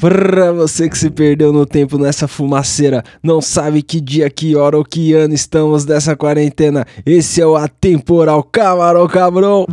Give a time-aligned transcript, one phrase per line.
[0.00, 4.78] Pra você que se perdeu no tempo nessa fumaceira, não sabe que dia, que hora
[4.78, 9.66] ou que ano estamos dessa quarentena, esse é o Atemporal Camarão Cabrão.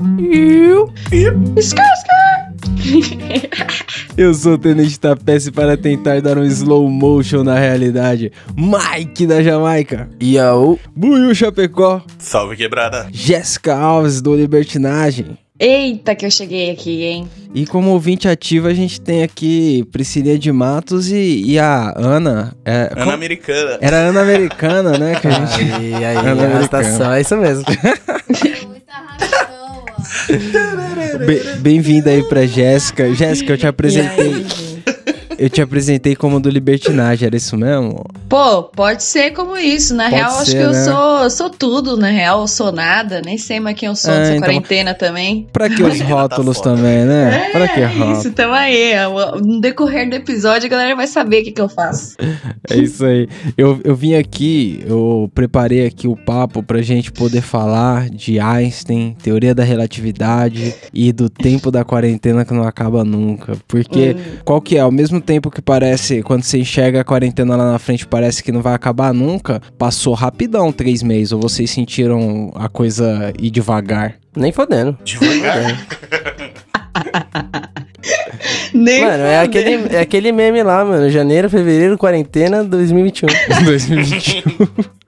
[4.17, 8.31] Eu sou o Tenente Tapece para tentar dar um slow motion na realidade.
[8.55, 10.09] Mike da Jamaica.
[10.21, 10.77] Yo.
[10.95, 12.01] Buiu Chapecó.
[12.19, 13.07] Salve quebrada.
[13.11, 15.37] Jéssica Alves do Libertinagem.
[15.59, 17.29] Eita, que eu cheguei aqui, hein?
[17.53, 22.53] E como ouvinte ativa, a gente tem aqui Priscilia de Matos e, e a Ana.
[22.65, 23.77] É, Ana como- Americana.
[23.79, 25.15] Era Ana Americana, né?
[25.15, 25.61] Que a gente...
[25.73, 26.61] Aí, aí, é a americana.
[26.61, 27.63] estação, é isso mesmo.
[31.59, 33.13] Bem-vinda aí pra Jéssica.
[33.13, 34.45] Jéssica, eu te apresentei.
[35.37, 38.03] Eu te apresentei como do Libertinagem, era isso mesmo?
[38.29, 39.93] Pô, pode ser como isso.
[39.95, 40.83] Na Pode real, acho que eu né?
[40.83, 42.41] sou, eu sou tudo, na real.
[42.41, 43.21] Eu sou nada.
[43.23, 45.47] Nem sei mais quem eu sou Ah, nessa então- quarentena também.
[45.51, 46.75] Pra que os Tá rótulos foda.
[46.75, 47.49] também, né?
[47.51, 48.19] Pra que É rótulos?
[48.19, 48.93] isso, tamo aí.
[49.43, 52.15] No decorrer do episódio, a galera vai saber o que, que eu faço.
[52.69, 53.27] É isso aí.
[53.57, 59.15] Eu, eu vim aqui, eu preparei aqui o papo pra gente poder falar de Einstein,
[59.21, 63.57] teoria da relatividade e do tempo da quarentena que não acaba nunca.
[63.67, 64.79] Porque qual que é?
[64.79, 68.51] Ao mesmo tempo que parece, quando você enxerga a quarentena lá na frente, parece que
[68.51, 71.31] não vai acabar nunca, passou rapidão três meses.
[71.31, 74.15] Ou vocês sentiram a coisa ir devagar?
[74.35, 74.97] Nem fodendo.
[75.03, 75.87] Devagar.
[78.73, 81.09] Nem Mano, é aquele, é aquele meme lá, mano.
[81.09, 83.27] Janeiro, fevereiro, quarentena, 2021.
[83.63, 84.43] 2021.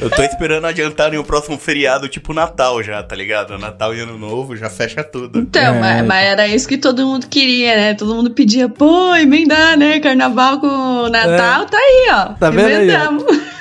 [0.00, 3.58] Eu tô esperando adiantarem o próximo feriado, tipo Natal já, tá ligado?
[3.58, 5.38] Natal e Ano Novo já fecha tudo.
[5.38, 5.80] Então, É.
[5.80, 7.94] mas, mas era isso que todo mundo queria, né?
[7.94, 10.00] Todo mundo pedia, pô, emendar, né?
[10.00, 12.24] Carnaval com Natal, tá aí, ó.
[12.34, 12.78] Tá vendo aí, ó?
[12.82, 13.24] Emendamos.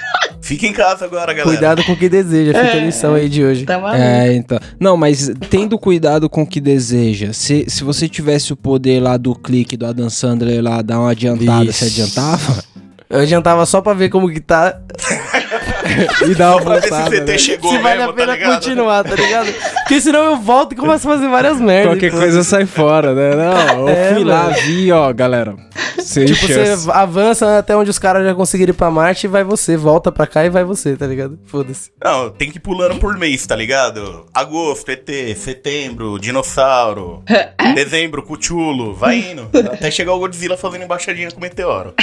[0.41, 1.43] Fica em casa agora, galera.
[1.43, 2.85] Cuidado com o que deseja, fica a É.
[2.85, 3.63] lição aí de hoje.
[3.63, 4.01] Tá maluco.
[4.01, 4.59] É, então.
[4.79, 7.31] Não, mas tendo cuidado com o que deseja.
[7.31, 11.11] Se, se você tivesse o poder lá do clique do Adam Sandler lá, dar uma
[11.11, 11.73] adiantada, Vixe.
[11.73, 12.63] você adiantava?
[13.09, 14.77] Eu adiantava só pra ver como que tá,
[16.29, 17.09] E dar uma Pra ver se o voltada.
[17.21, 17.37] CT né?
[17.37, 19.53] chegou se vale mesmo, a pena tá continuar, tá ligado?
[19.81, 21.93] Porque senão eu volto e começo a fazer várias merdas.
[21.93, 22.17] Qualquer pô.
[22.17, 23.35] coisa sai fora, né?
[23.35, 25.55] Não, eu É, fui lá, vi, ó, galera.
[25.99, 26.89] Sem Tipo, você chance.
[26.91, 29.77] avança até onde os caras já conseguiram ir pra Marte e vai você.
[29.77, 31.37] Volta pra cá e vai você, tá ligado?
[31.45, 31.91] Foda-se.
[32.03, 34.25] Não, tem que ir pulando por mês, tá ligado?
[34.33, 37.23] Agosto, ET, setembro, dinossauro,
[37.75, 39.49] dezembro, cuchulo, vai indo.
[39.71, 41.93] Até chegar o Godzilla fazendo embaixadinha com o meteoro.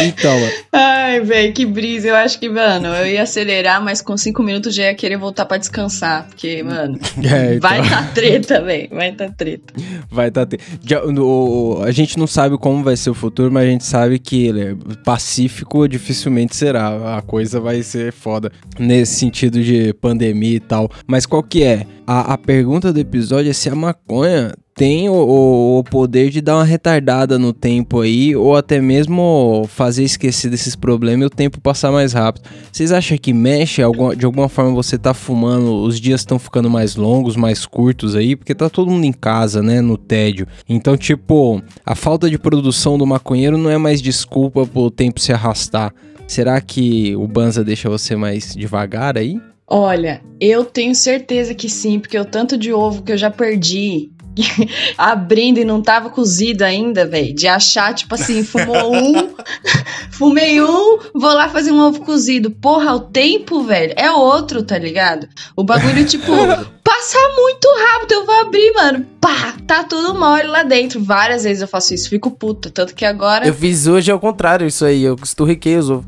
[0.00, 0.52] Então, mano.
[0.72, 2.08] Ai, velho, que brisa.
[2.08, 5.44] Eu acho que, mano, eu ia acelerar, mas com cinco minutos já ia querer voltar
[5.46, 6.26] pra descansar.
[6.28, 8.88] Porque, mano, É, então, vai tá treta, velho.
[8.90, 9.72] Vai tá treta.
[10.10, 13.50] vai tá te- Já, o- o- a gente não sabe como vai ser o futuro,
[13.52, 14.74] mas a gente sabe que é
[15.04, 17.16] pacífico dificilmente será.
[17.18, 20.90] A coisa vai ser foda nesse sentido de pandemia e tal.
[21.06, 21.86] Mas qual que é?
[22.06, 26.40] A, a pergunta do episódio é se a maconha tem o, o- o poder de
[26.40, 31.30] dar uma retardada no tempo aí, ou até mesmo fazer esquecer desses problemas e o
[31.30, 32.48] tempo passar mais rápido.
[32.72, 33.82] Vocês acham que mexe?
[34.16, 38.34] De alguma forma você tá fumando, os dias estão ficando mais longos, mais curtos aí,
[38.34, 40.46] porque tá todo mundo em casa, né, no tédio.
[40.68, 45.32] Então, tipo, a falta de produção do maconheiro não é mais desculpa pro tempo se
[45.32, 45.92] arrastar.
[46.26, 49.38] Será que o Banza deixa você mais devagar aí?
[49.74, 54.10] Olha, eu tenho certeza que sim, porque o tanto de ovo que eu já perdi
[54.96, 57.34] abrindo e não tava cozido ainda, velho.
[57.34, 59.34] De achar, tipo assim, fumou um,
[60.10, 62.50] fumei um, vou lá fazer um ovo cozido.
[62.50, 65.28] Porra, o tempo, velho, é outro, tá ligado?
[65.56, 66.32] O bagulho, tipo,
[66.92, 68.12] passa muito rápido.
[68.12, 69.06] Eu vou abrir, mano.
[69.20, 71.02] Pá, tá tudo mole lá dentro.
[71.02, 72.70] Várias vezes eu faço isso, fico puta.
[72.70, 73.46] Tanto que agora.
[73.46, 75.02] Eu fiz hoje ao contrário isso aí.
[75.04, 76.04] Eu esturriquei os ovos.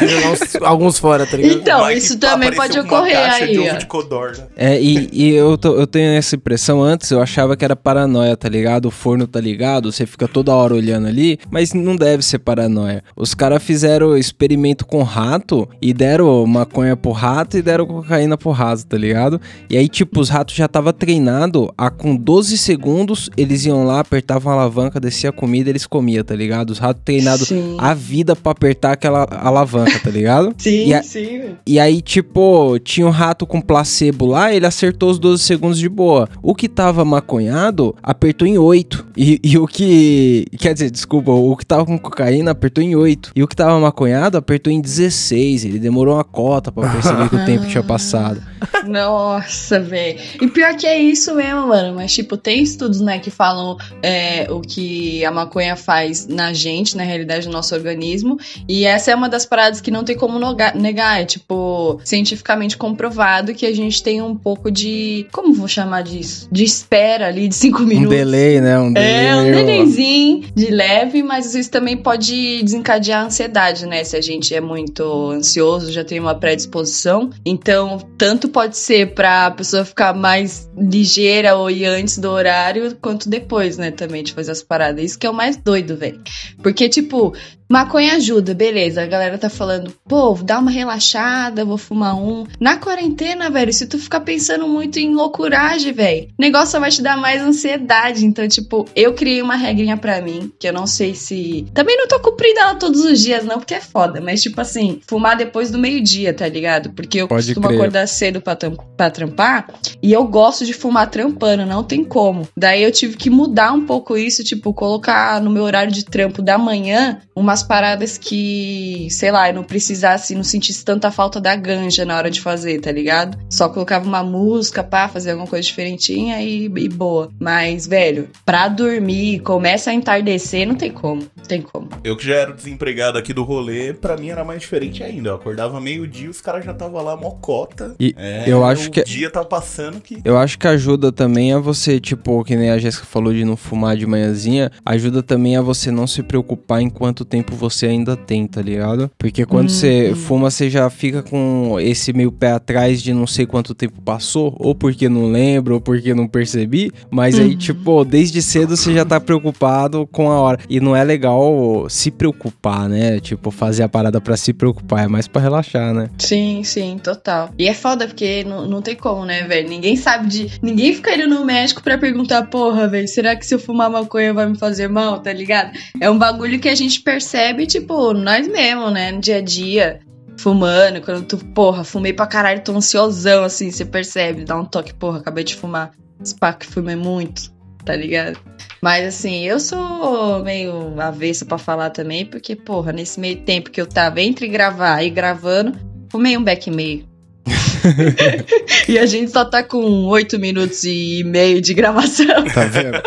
[0.62, 1.58] Alguns fora, tá ligado?
[1.58, 4.48] Então, Mike isso também pode ocorrer caixa aí, de ovo de codorna.
[4.56, 8.34] É, e, e eu, tô- eu tenho essa impressão antes, eu achava que era paranoia,
[8.36, 8.86] tá ligado?
[8.86, 13.04] O forno tá ligado, você fica toda hora olhando ali, mas não deve ser paranoia.
[13.14, 18.50] Os caras fizeram experimento com rato e deram maconha pro rato e deram cocaína pro
[18.52, 19.38] rato, tá ligado?
[19.68, 24.00] E aí, tipo, os ratos já tava treinado a com 12 segundos, eles iam lá,
[24.00, 26.70] apertavam a alavanca, descia a comida, eles comiam, tá ligado?
[26.70, 30.54] Os ratos treinados a vida pra apertar aquela alavanca, tá ligado?
[30.58, 31.42] Sim, E a- sim.
[31.66, 35.88] E aí, tipo, tinha um rato com placebo lá, ele acertou os 12 segundos de
[35.88, 36.28] boa.
[36.42, 39.06] O que tava maconhado, apertou em 8.
[39.16, 40.46] E, e o que.
[40.58, 43.32] Quer dizer, desculpa, o que tava com cocaína apertou em 8.
[43.36, 45.64] E o que tava maconhado apertou em 16.
[45.64, 48.40] Ele demorou uma cota pra perceber que o tempo tinha passado.
[48.86, 50.03] Nossa, velho.
[50.12, 50.18] Velho.
[50.40, 51.94] E pior que é isso mesmo, mano.
[51.94, 56.96] Mas, tipo, tem estudos, né, que falam é, o que a maconha faz na gente,
[56.96, 58.38] na realidade, no nosso organismo.
[58.68, 60.38] E essa é uma das paradas que não tem como
[60.74, 61.20] negar.
[61.20, 65.26] É, tipo, cientificamente comprovado que a gente tem um pouco de.
[65.32, 66.48] Como vou chamar disso?
[66.50, 68.16] De espera ali de cinco Um minutos.
[68.16, 68.78] delay, né?
[68.78, 69.26] Um delay.
[69.26, 74.02] É, um delayzinho de leve, mas isso também pode desencadear a ansiedade, né?
[74.04, 77.30] Se a gente é muito ansioso, já tem uma predisposição.
[77.44, 83.28] Então, tanto pode ser pra pessoa ficar mais ligeira ou ir antes do horário, quanto
[83.28, 83.92] depois, né?
[83.92, 85.04] Também de fazer as paradas.
[85.04, 86.20] Isso que é o mais doido, velho.
[86.60, 87.32] Porque, tipo,
[87.68, 89.02] Maconha ajuda, beleza.
[89.02, 92.44] A galera tá falando, pô, dá uma relaxada, vou fumar um.
[92.60, 96.90] Na quarentena, velho, se tu ficar pensando muito em loucuragem, velho, o negócio só vai
[96.90, 98.24] te dar mais ansiedade.
[98.26, 101.66] Então, tipo, eu criei uma regrinha pra mim, que eu não sei se.
[101.74, 104.20] Também não tô cumprindo ela todos os dias, não, porque é foda.
[104.20, 106.90] Mas, tipo assim, fumar depois do meio-dia, tá ligado?
[106.90, 107.78] Porque eu Pode costumo crer.
[107.78, 108.56] acordar cedo pra,
[108.96, 109.68] pra trampar
[110.02, 112.46] e eu gosto de fumar trampando, não tem como.
[112.56, 116.42] Daí eu tive que mudar um pouco isso, tipo, colocar no meu horário de trampo
[116.42, 117.20] da manhã
[117.54, 122.16] umas paradas que, sei lá, eu não precisasse, não sentisse tanta falta da ganja na
[122.16, 123.38] hora de fazer, tá ligado?
[123.48, 127.30] Só colocava uma música pra fazer alguma coisa diferentinha e, e boa.
[127.38, 131.22] Mas, velho, pra dormir, começa a entardecer, não tem como.
[131.36, 131.88] Não tem como.
[132.02, 135.28] Eu que já era desempregado aqui do rolê, pra mim era mais diferente ainda.
[135.30, 137.94] Eu acordava meio-dia, os caras já estavam lá mocota.
[138.00, 140.18] E É, eu acho o que- dia tá passando que.
[140.24, 143.56] Eu acho que ajuda também a você, tipo, que nem a Jéssica falou de não
[143.56, 148.16] fumar de manhãzinha, ajuda também a você não se preocupar em quanto tempo você ainda
[148.16, 149.10] tem, tá ligado?
[149.18, 153.46] Porque quando você fuma, você já fica com esse meio pé atrás de não sei
[153.46, 158.40] quanto tempo passou, ou porque não lembro, ou porque não percebi, mas aí, tipo, desde
[158.42, 160.58] cedo você já tá preocupado com a hora.
[160.68, 163.20] E não é legal se preocupar, né?
[163.20, 166.08] Tipo, fazer a parada pra se preocupar, é mais pra relaxar, né?
[166.18, 167.50] Sim, sim, total.
[167.58, 169.68] E é foda porque não, não tem como, né, velho?
[169.68, 170.50] Ninguém sabe de.
[170.62, 174.32] Ninguém fica indo no médico pra perguntar, porra, velho, será que se eu fumar maconha
[174.32, 175.72] vai me fazer mal, tá ligado?
[176.00, 177.33] É um bagulho que a gente percebe,
[177.66, 180.00] tipo, nós mesmo, né, no dia a dia.
[180.36, 184.92] Fumando, quando tu, porra, fumei pra caralho, tô ansiosão, assim, você percebe, dá um toque,
[184.92, 185.92] porra, acabei de fumar.
[186.20, 187.52] Esse que fumei muito,
[187.84, 188.38] tá ligado?
[188.82, 193.80] Mas assim, eu sou meio avessa pra falar também, porque, porra, nesse meio tempo que
[193.80, 195.78] eu tava entre gravar e gravando,
[196.10, 197.14] fumei um beck e meio.
[198.88, 202.44] e a gente só tá com oito minutos e meio de gravação.
[202.52, 203.00] Tá vendo?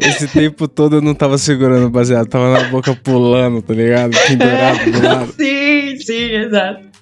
[0.00, 4.12] Esse tempo todo eu não tava segurando o baseado, tava na boca pulando, tá ligado?
[4.26, 5.32] Pendurado do lado.
[5.36, 6.92] sim, sim, exato.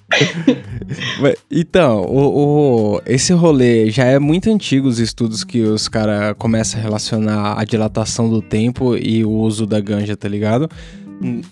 [1.49, 6.79] Então, o, o- esse rolê já é muito antigo os estudos que os caras começam
[6.79, 10.69] a relacionar a dilatação do tempo e o uso da ganja, tá ligado?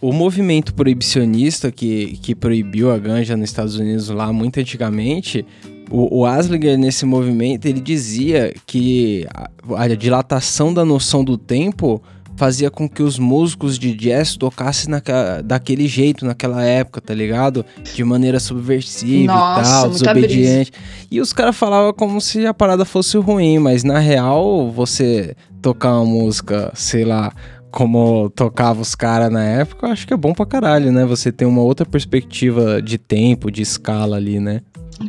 [0.02, 5.46] O movimento proibicionista que, que proibiu a ganja nos Estados Unidos lá muito antigamente,
[5.90, 9.50] o, o Aslinger nesse movimento ele dizia que a,
[9.84, 12.02] a dilatação da noção do tempo
[12.40, 17.66] fazia com que os músicos de jazz tocassem naquela, daquele jeito naquela época, tá ligado?
[17.94, 20.72] De maneira subversiva Nossa, e tal, desobediente.
[21.12, 25.96] E os caras falavam como se a parada fosse ruim, mas na real, você tocar
[25.96, 27.34] uma música, sei lá,
[27.72, 31.06] como tocava os caras na época, eu acho que é bom pra caralho, né?
[31.06, 34.62] Você tem uma outra perspectiva de tempo, de escala ali, né?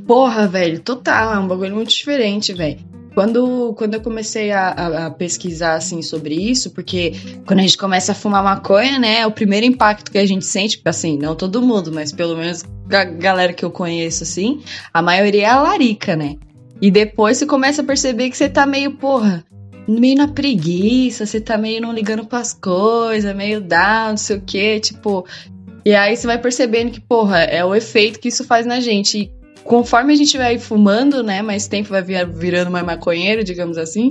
[0.06, 2.78] Porra, velho, total, é um bagulho muito diferente, velho.
[3.14, 7.12] Quando, quando eu comecei a, a- a pesquisar, assim, sobre isso, porque
[7.44, 10.80] quando a gente começa a fumar maconha, né, o primeiro impacto que a gente sente,
[10.84, 14.62] assim, não todo mundo, mas pelo menos a galera que eu conheço, assim,
[14.94, 16.36] a maioria é a larica, né?
[16.80, 19.44] E depois você começa a perceber que você tá meio, porra,
[19.88, 24.42] meio na preguiça, você tá meio não ligando pras coisas, meio down, não sei o
[24.46, 25.26] quê, tipo...
[25.84, 29.18] E aí você vai percebendo que, porra, é o efeito que isso faz na gente.
[29.18, 29.32] E
[29.70, 34.10] conforme a gente vai fumando, né, mais tempo vai vir- virando mais maconheiro, digamos assim,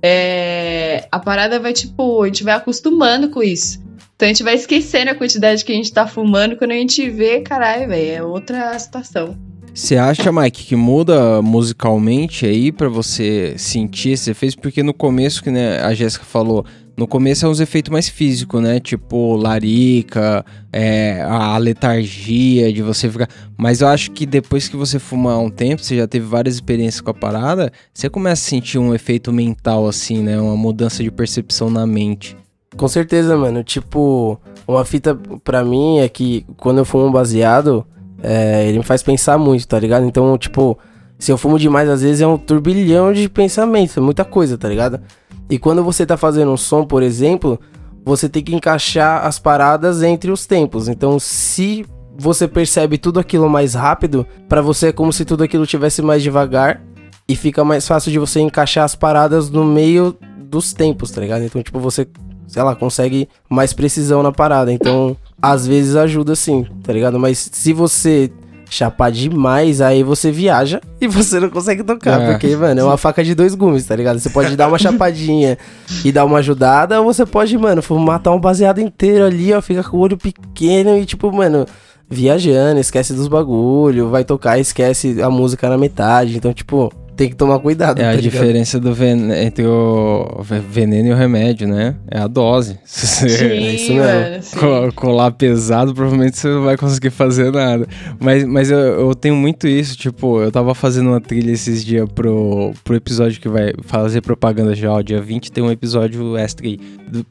[0.00, 3.82] é, a parada vai, tipo, a gente vai acostumando com isso.
[4.14, 7.10] Então a gente vai esquecendo a quantidade que a gente tá fumando, quando a gente
[7.10, 9.36] vê, caralho, velho, é outra situação.
[9.74, 14.58] Você acha, Mike, que muda musicalmente aí pra você sentir esse efeito?
[14.60, 16.64] Porque no começo, que né, a Jéssica falou,
[17.00, 18.78] no começo é uns efeitos mais físicos, né?
[18.78, 23.26] Tipo, larica, é, a letargia de você ficar.
[23.56, 26.56] Mas eu acho que depois que você fuma há um tempo, você já teve várias
[26.56, 30.38] experiências com a parada, você começa a sentir um efeito mental, assim, né?
[30.38, 32.36] Uma mudança de percepção na mente.
[32.76, 33.64] Com certeza, mano.
[33.64, 34.38] Tipo,
[34.68, 37.82] uma fita pra mim é que quando eu fumo um baseado,
[38.22, 40.04] é, ele me faz pensar muito, tá ligado?
[40.04, 40.78] Então, tipo,
[41.20, 44.68] se eu fumo demais, às vezes é um turbilhão de pensamentos, é muita coisa, tá
[44.68, 45.00] ligado?
[45.48, 47.60] E quando você tá fazendo um som, por exemplo,
[48.04, 50.88] você tem que encaixar as paradas entre os tempos.
[50.88, 51.84] Então, se
[52.18, 56.22] você percebe tudo aquilo mais rápido, pra você é como se tudo aquilo tivesse mais
[56.22, 56.82] devagar.
[57.28, 61.44] e fica mais fácil de você encaixar as paradas no meio dos tempos, tá ligado?
[61.44, 62.08] Então, tipo, você,
[62.48, 64.72] sei lá, consegue mais precisão na parada.
[64.72, 67.20] Então, às vezes ajuda sim, tá ligado?
[67.20, 68.32] Mas se você
[68.70, 72.22] chapar demais, aí você viaja e você não consegue tocar.
[72.22, 72.30] É.
[72.30, 74.18] Porque, mano, é uma faca de dois gumes, tá ligado?
[74.18, 75.58] Você pode dar uma chapadinha
[76.04, 79.82] e dar uma ajudada, ou você pode, mano, matar um baseado inteiro ali, ó, fica
[79.82, 81.66] com o olho pequeno e, tipo, mano,
[82.08, 86.36] viajando, esquece dos bagulho, vai tocar e esquece a música na metade.
[86.36, 88.32] Então, tipo, tem que tomar cuidado, É tá a ligado?
[88.32, 91.94] diferença do ven entre o ve- veneno e o remédio, né?
[92.10, 92.78] É a dose.
[92.84, 94.62] Se você Sim, isso mesmo.
[94.66, 97.86] mano, colar pesado, provavelmente você não vai conseguir fazer nada.
[98.18, 102.08] Mas, mas eu, eu tenho muito isso, tipo, eu tava fazendo uma trilha esses dias
[102.14, 106.66] pro, pro episódio que vai fazer propaganda já, ó, dia 20 tem um episódio extra
[106.66, 106.78] aí.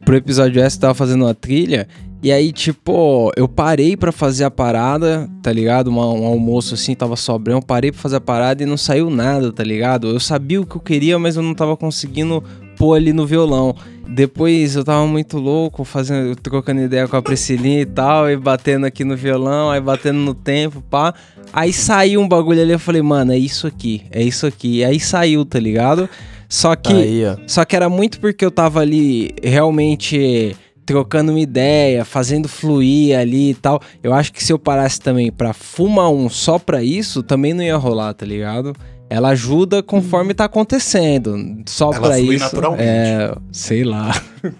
[0.05, 1.87] Pro episódio extra eu tava fazendo uma trilha
[2.21, 5.87] e aí, tipo, eu parei pra fazer a parada, tá ligado?
[5.87, 9.09] Uma- um almoço assim, tava sobrando, eu parei pra fazer a parada e não saiu
[9.09, 10.07] nada, tá ligado?
[10.09, 12.43] Eu sabia o que eu queria, mas eu não tava conseguindo
[12.77, 13.75] pôr ali no violão.
[14.07, 18.85] Depois eu tava muito louco, fazendo, trocando ideia com a Priscilinha e tal, e batendo
[18.85, 21.13] aqui no violão, aí batendo no tempo, pá.
[21.53, 24.77] Aí saiu um bagulho ali, eu falei, mano, é isso aqui, é isso aqui.
[24.77, 26.09] E aí saiu, tá ligado?
[26.47, 26.91] Só que.
[26.93, 27.21] Aí.
[27.47, 30.55] Só que era muito porque eu tava ali realmente
[30.89, 33.79] trocando uma ideia, fazendo fluir ali e tal.
[34.01, 37.63] Eu acho que se eu parasse também pra fumar um só pra isso, também não
[37.63, 38.75] ia rolar, tá ligado?
[39.07, 41.63] Ela ajuda conforme tá acontecendo.
[41.67, 42.45] Só Ela pra flui isso.
[42.45, 42.87] naturalmente.
[42.87, 44.11] É, sei lá.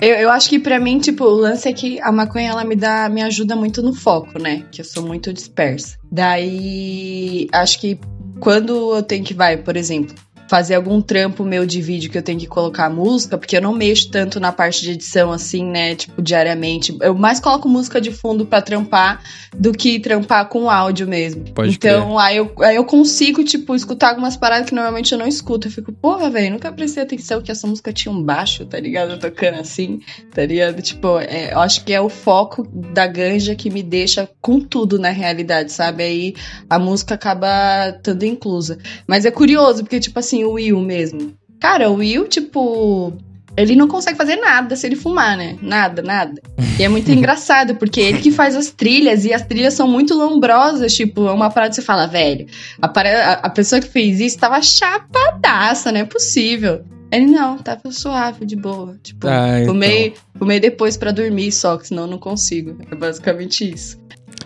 [0.00, 2.74] Eu, eu acho que pra mim, tipo, o lance é que a maconha ela me
[2.74, 4.64] dá, me ajuda muito no foco, né?
[4.72, 5.96] Que eu sou muito dispersa.
[6.10, 7.98] Daí, acho que
[8.40, 10.14] quando eu tenho que vai, por exemplo,
[10.48, 13.74] fazer algum trampo meu de vídeo que eu tenho que colocar música, porque eu não
[13.74, 16.96] mexo tanto na parte de edição assim, né, tipo, diariamente.
[17.00, 19.22] Eu mais coloco música de fundo pra trampar
[19.56, 21.44] do que trampar com áudio mesmo.
[21.52, 25.26] Pode então, aí eu, aí eu consigo, tipo, escutar algumas paradas que normalmente eu não
[25.26, 25.68] escuto.
[25.68, 29.18] Eu fico, porra, velho, nunca prestei atenção que essa música tinha um baixo, tá ligado?
[29.18, 30.00] Tocando assim,
[30.34, 30.80] tá ligado?
[30.80, 34.98] Tipo, é, eu acho que é o foco da ganja que me deixa com tudo
[34.98, 36.02] na realidade, sabe?
[36.02, 36.34] Aí
[36.70, 38.78] a música acaba estando inclusa.
[39.06, 41.32] Mas é curioso, porque, tipo assim, o Will mesmo.
[41.60, 43.12] Cara, o Will, tipo.
[43.56, 45.58] Ele não consegue fazer nada se ele fumar, né?
[45.60, 46.40] Nada, nada.
[46.78, 50.14] E é muito engraçado, porque ele que faz as trilhas, e as trilhas são muito
[50.14, 52.46] lombrosas, tipo, é uma parada que você fala, velho,
[52.80, 56.84] a, para- a- a pessoa que fez isso tava chapadaça, não é possível.
[57.10, 58.96] Ele, não, tava suave, de boa.
[59.02, 59.72] Tipo, Ah, então.
[59.74, 62.76] fumei, fumei depois pra dormir só, que senão eu não consigo.
[62.90, 63.98] É basicamente isso.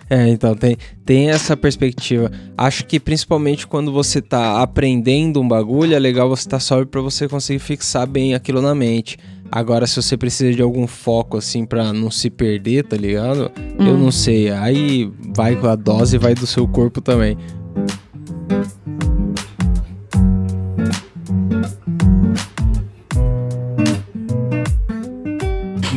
[0.09, 2.31] É, então tem, tem essa perspectiva.
[2.57, 6.87] Acho que principalmente quando você tá aprendendo um bagulho, é legal você estar tá sóbrio
[6.87, 9.17] pra você conseguir fixar bem aquilo na mente.
[9.51, 13.51] Agora, se você precisa de algum foco, assim, pra não se perder, tá ligado?
[13.79, 13.97] Eu Hum.
[14.05, 14.49] não sei.
[14.49, 17.37] Aí vai com a dose, vai do seu corpo também.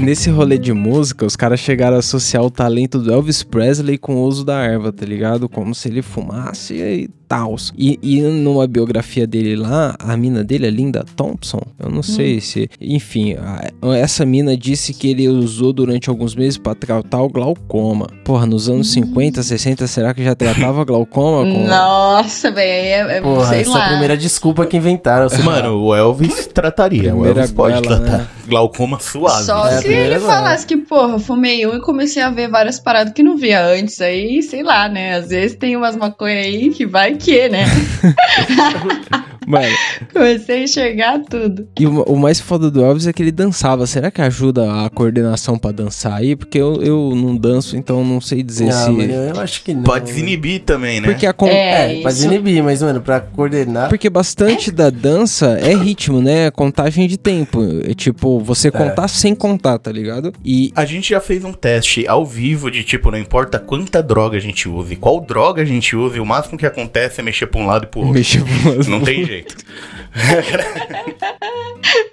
[0.06, 4.14] Nesse rolê de música, os caras chegaram a associar o talento do Elvis Presley com
[4.14, 5.48] o uso da erva, tá ligado?
[5.48, 7.56] Como se ele fumasse e tal.
[7.76, 12.40] E, e numa biografia dele lá, a mina dele, a Linda Thompson, eu não sei
[12.40, 12.68] se.
[12.80, 18.06] Enfim, a- essa mina disse que ele usou durante alguns meses pra tratar o glaucoma.
[18.24, 21.42] Porra, nos anos 50, 60, será que já tratava glaucoma?
[21.50, 21.66] Com...
[21.66, 23.84] Nossa, velho, é, é Porra, sei essa é lá.
[23.84, 25.28] a primeira desculpa que inventaram.
[25.30, 25.38] lá.
[25.44, 27.10] Mano, o Elvis trataria.
[27.14, 28.18] O Primeira Elvis pode goela, tratar.
[28.18, 28.28] né?
[28.48, 29.44] Glaucoma suave.
[29.44, 33.12] Só É, se ele falasse que, porra, fumei um e comecei a ver várias paradas
[33.12, 34.00] que não via antes.
[34.00, 35.14] Aí, sei lá, né?
[35.16, 37.66] Às vezes tem umas maconha aí que vai 綺麗ね。
[39.46, 39.66] Mano,
[40.12, 41.68] Comecei a enxergar tudo.
[41.78, 43.86] e o, o mais foda do Elvis é que ele dançava.
[43.86, 46.34] Será que ajuda a coordenação pra dançar aí?
[46.34, 48.90] Porque eu, eu não danço, então não sei dizer Não, se.
[48.90, 49.82] mano, eu acho que não.
[49.82, 51.08] Pode desinibir também, né?
[51.08, 52.26] Porque a con- É, É, pode isso.
[52.26, 53.88] inibir, mas, mano, pra coordenar.
[53.88, 56.50] Porque bastante da dança é ritmo, né?
[56.50, 57.62] Contagem de tempo.
[57.88, 60.32] É tipo, você contar sem contar, tá ligado?
[60.44, 64.36] E A gente já fez um teste ao vivo de tipo, não importa quanta droga
[64.36, 67.60] a gente use, qual droga a gente use, o máximo que acontece é mexer pra
[67.60, 68.14] um lado e pro outro.
[68.14, 69.35] mexer com Não tem jeito.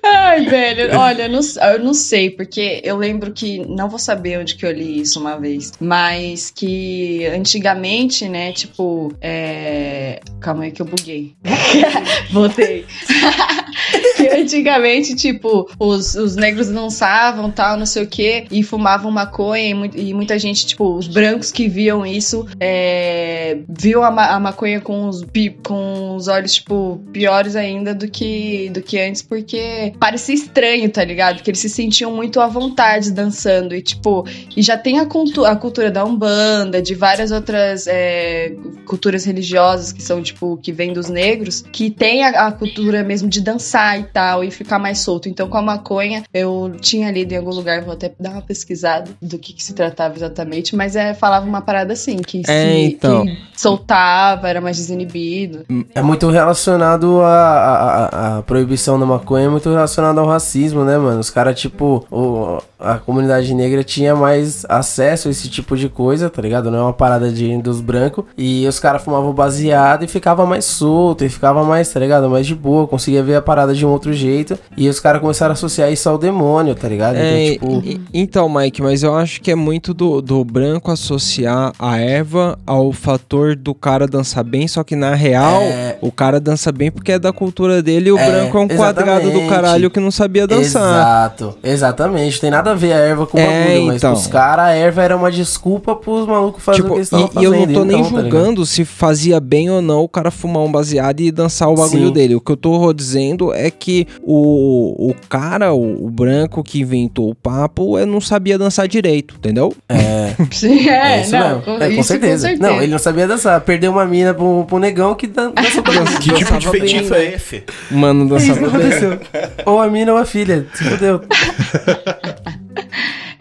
[0.03, 1.39] Ai, velho, olha, eu não,
[1.71, 5.19] eu não sei, porque eu lembro que, não vou saber onde que eu li isso
[5.19, 10.19] uma vez, mas que antigamente, né, tipo, é...
[10.39, 11.33] Calma aí que eu buguei.
[12.31, 12.85] Voltei.
[14.17, 19.89] que antigamente, tipo, os, os negros dançavam, tal, não sei o quê, e fumavam maconha,
[19.95, 24.39] e, e muita gente, tipo, os brancos que viam isso, é, viam a, ma- a
[24.39, 25.25] maconha com os,
[25.63, 30.89] com os olhos, tipo, piores ainda do que, do que antes, porque porque parecia estranho,
[30.89, 31.43] tá ligado?
[31.43, 33.75] Que eles se sentiam muito à vontade dançando.
[33.75, 38.55] E, tipo, e já tem a, cultu a cultura da Umbanda, de várias outras é,
[38.85, 43.29] culturas religiosas que são, tipo, que vêm dos negros, que tem a, a cultura mesmo
[43.29, 45.29] de dançar e tal, e ficar mais solto.
[45.29, 49.11] Então, com a maconha, eu tinha lido em algum lugar, vou até dar uma pesquisada
[49.21, 52.77] do que, que se tratava exatamente, mas é, falava uma parada assim, que É, se
[52.85, 53.25] então.
[53.25, 55.65] que soltava, era mais desinibido.
[55.93, 60.97] É muito relacionado à à- à proibição da maconha, é muito relacionado ao racismo, né,
[60.97, 61.19] mano?
[61.19, 66.29] Os caras, tipo, o- a comunidade negra tinha mais acesso a esse tipo de coisa,
[66.29, 66.69] tá ligado?
[66.69, 68.25] Não é uma parada de, dos brancos.
[68.37, 72.29] E os caras fumavam baseado e ficava mais solto, e ficava mais, tá ligado?
[72.29, 74.57] Mais de boa, conseguia ver a parada de um outro jeito.
[74.75, 77.15] E os caras começaram a associar isso ao demônio, tá ligado?
[77.15, 80.91] É, Então, tipo, e- então, Mike, mas eu acho que é muito do, do branco
[80.91, 85.97] associar a erva ao fator do cara dançar bem, só que na real, É.
[86.01, 88.67] o cara dança bem porque é da cultura dele e o É, branco é um
[88.67, 90.83] quadrado do caralho que não sabia dançar.
[90.99, 92.39] Exato, exatamente.
[92.39, 94.13] Tem nada a ver a erva com o É, bagulho, mas então.
[94.13, 97.39] pros caras a erva era uma desculpa pros malucos fazerem Tipo, o que estavam e,
[97.41, 97.67] e eu fazendo.
[97.67, 98.31] não tô nem então, tá ligado?
[98.31, 102.07] julgando se fazia bem ou não o cara fumar um baseado e dançar o bagulho
[102.07, 102.13] Sim.
[102.13, 102.35] dele.
[102.35, 107.29] O que eu tô dizendo é que o, o cara, o, o branco que inventou
[107.29, 109.73] o papo, é, não sabia dançar direito, entendeu?
[109.89, 112.55] É, Sim, é, é, isso não, com, É, isso com certeza.
[112.59, 113.59] Não, ele não sabia dançar.
[113.61, 115.93] Perdeu uma mina pro, pro negão que dan dança pra.
[116.19, 117.25] Que tipo de Né?
[117.25, 117.63] é esse?
[117.91, 118.79] Mano, Isso dançava não bem.
[118.93, 119.19] aconteceu.
[119.65, 120.65] ou a mina ou a filha.
[120.73, 121.21] Se fudeu.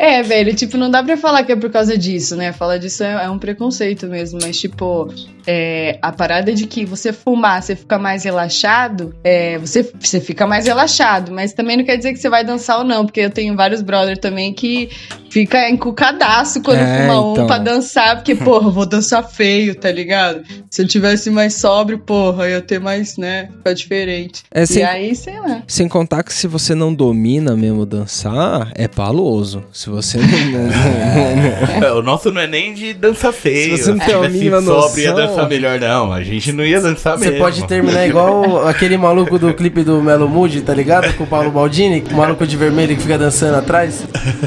[0.04, 2.52] É, velho, tipo, não dá pra falar que é por causa disso, né?
[2.52, 5.08] Falar disso é, é um preconceito mesmo, mas, tipo,
[5.46, 10.44] é, a parada de que você fumar, você fica mais relaxado, é, você, você fica
[10.44, 13.30] mais relaxado, mas também não quer dizer que você vai dançar ou não, porque eu
[13.30, 14.90] tenho vários brothers também que
[15.30, 17.46] fica encucadaço quando É, fuma um então.
[17.46, 20.42] pra dançar, porque, porra, eu vou dançar feio, tá ligado?
[20.68, 23.48] Se eu tivesse mais sóbrio, porra, eu ia ter mais, né?
[23.58, 24.42] Ficar diferente.
[24.52, 25.62] É, E sem, aí, sei lá.
[25.68, 29.62] sem contar que se você não domina mesmo dançar, é paloso.
[29.72, 30.26] Se você não.
[30.26, 33.76] não- não- não- É, o nosso não é nem de dança feio.
[33.76, 36.12] Se você não tem tivesse mínima sóbrio, ia noção- dançar melhor, não.
[36.12, 37.38] A gente não ia dançar Você mesmo.
[37.38, 41.12] pode terminar igual aquele maluco do clipe do Melo Moody, tá ligado?
[41.14, 44.04] Com o Paulo Baldini, o maluco de vermelho que fica dançando atrás.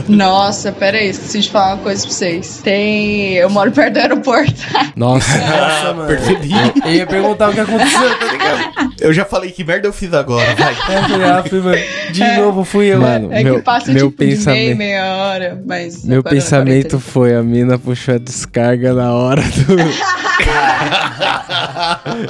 [0.08, 2.60] Nossa, pera aí, esqueci de falar uma coisa pra vocês.
[2.64, 3.34] Tem.
[3.36, 4.54] Eu moro perto do aeroporto.
[4.96, 5.38] Nossa.
[5.38, 6.08] Nossa, mano.
[6.08, 6.51] percebi.
[6.86, 8.94] Eu ia perguntar o que aconteceu, tá ligado?
[9.00, 10.74] Eu já falei que merda eu fiz agora, vai.
[10.74, 11.77] É, ah, fui, mano.
[12.12, 13.00] De novo fui eu.
[13.01, 14.77] Mano, É meu, que passa meu tipo de meia, pensamento.
[14.77, 16.03] meia hora, mas.
[16.05, 19.79] Meu agora- pensamento agora foi, a mina puxou a descarga na hora do.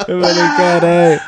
[0.08, 1.22] eu falei, caralho.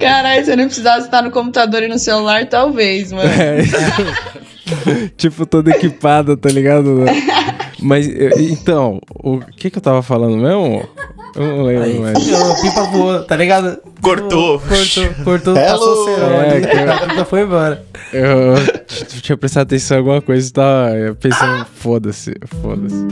[0.00, 3.28] Caralho, se eu não precisasse estar no computador e no celular, talvez, mano.
[3.30, 3.62] É.
[5.16, 7.04] tipo, toda equipada, tá ligado?
[7.80, 10.88] Mas, então, o que que eu tava falando mesmo?
[11.36, 12.18] Eu não lembro Aí, mais.
[12.18, 13.78] fudeu, a pipa voou, tá ligado?
[14.00, 14.60] Cortou.
[14.60, 15.68] Cortou, cortou, Hello.
[15.70, 17.84] passou o cerol É, ali, que- a pipa foi embora.
[18.12, 18.54] Eu
[19.20, 23.04] tinha prestado atenção em alguma coisa e tava pensando, foda-se, foda-se.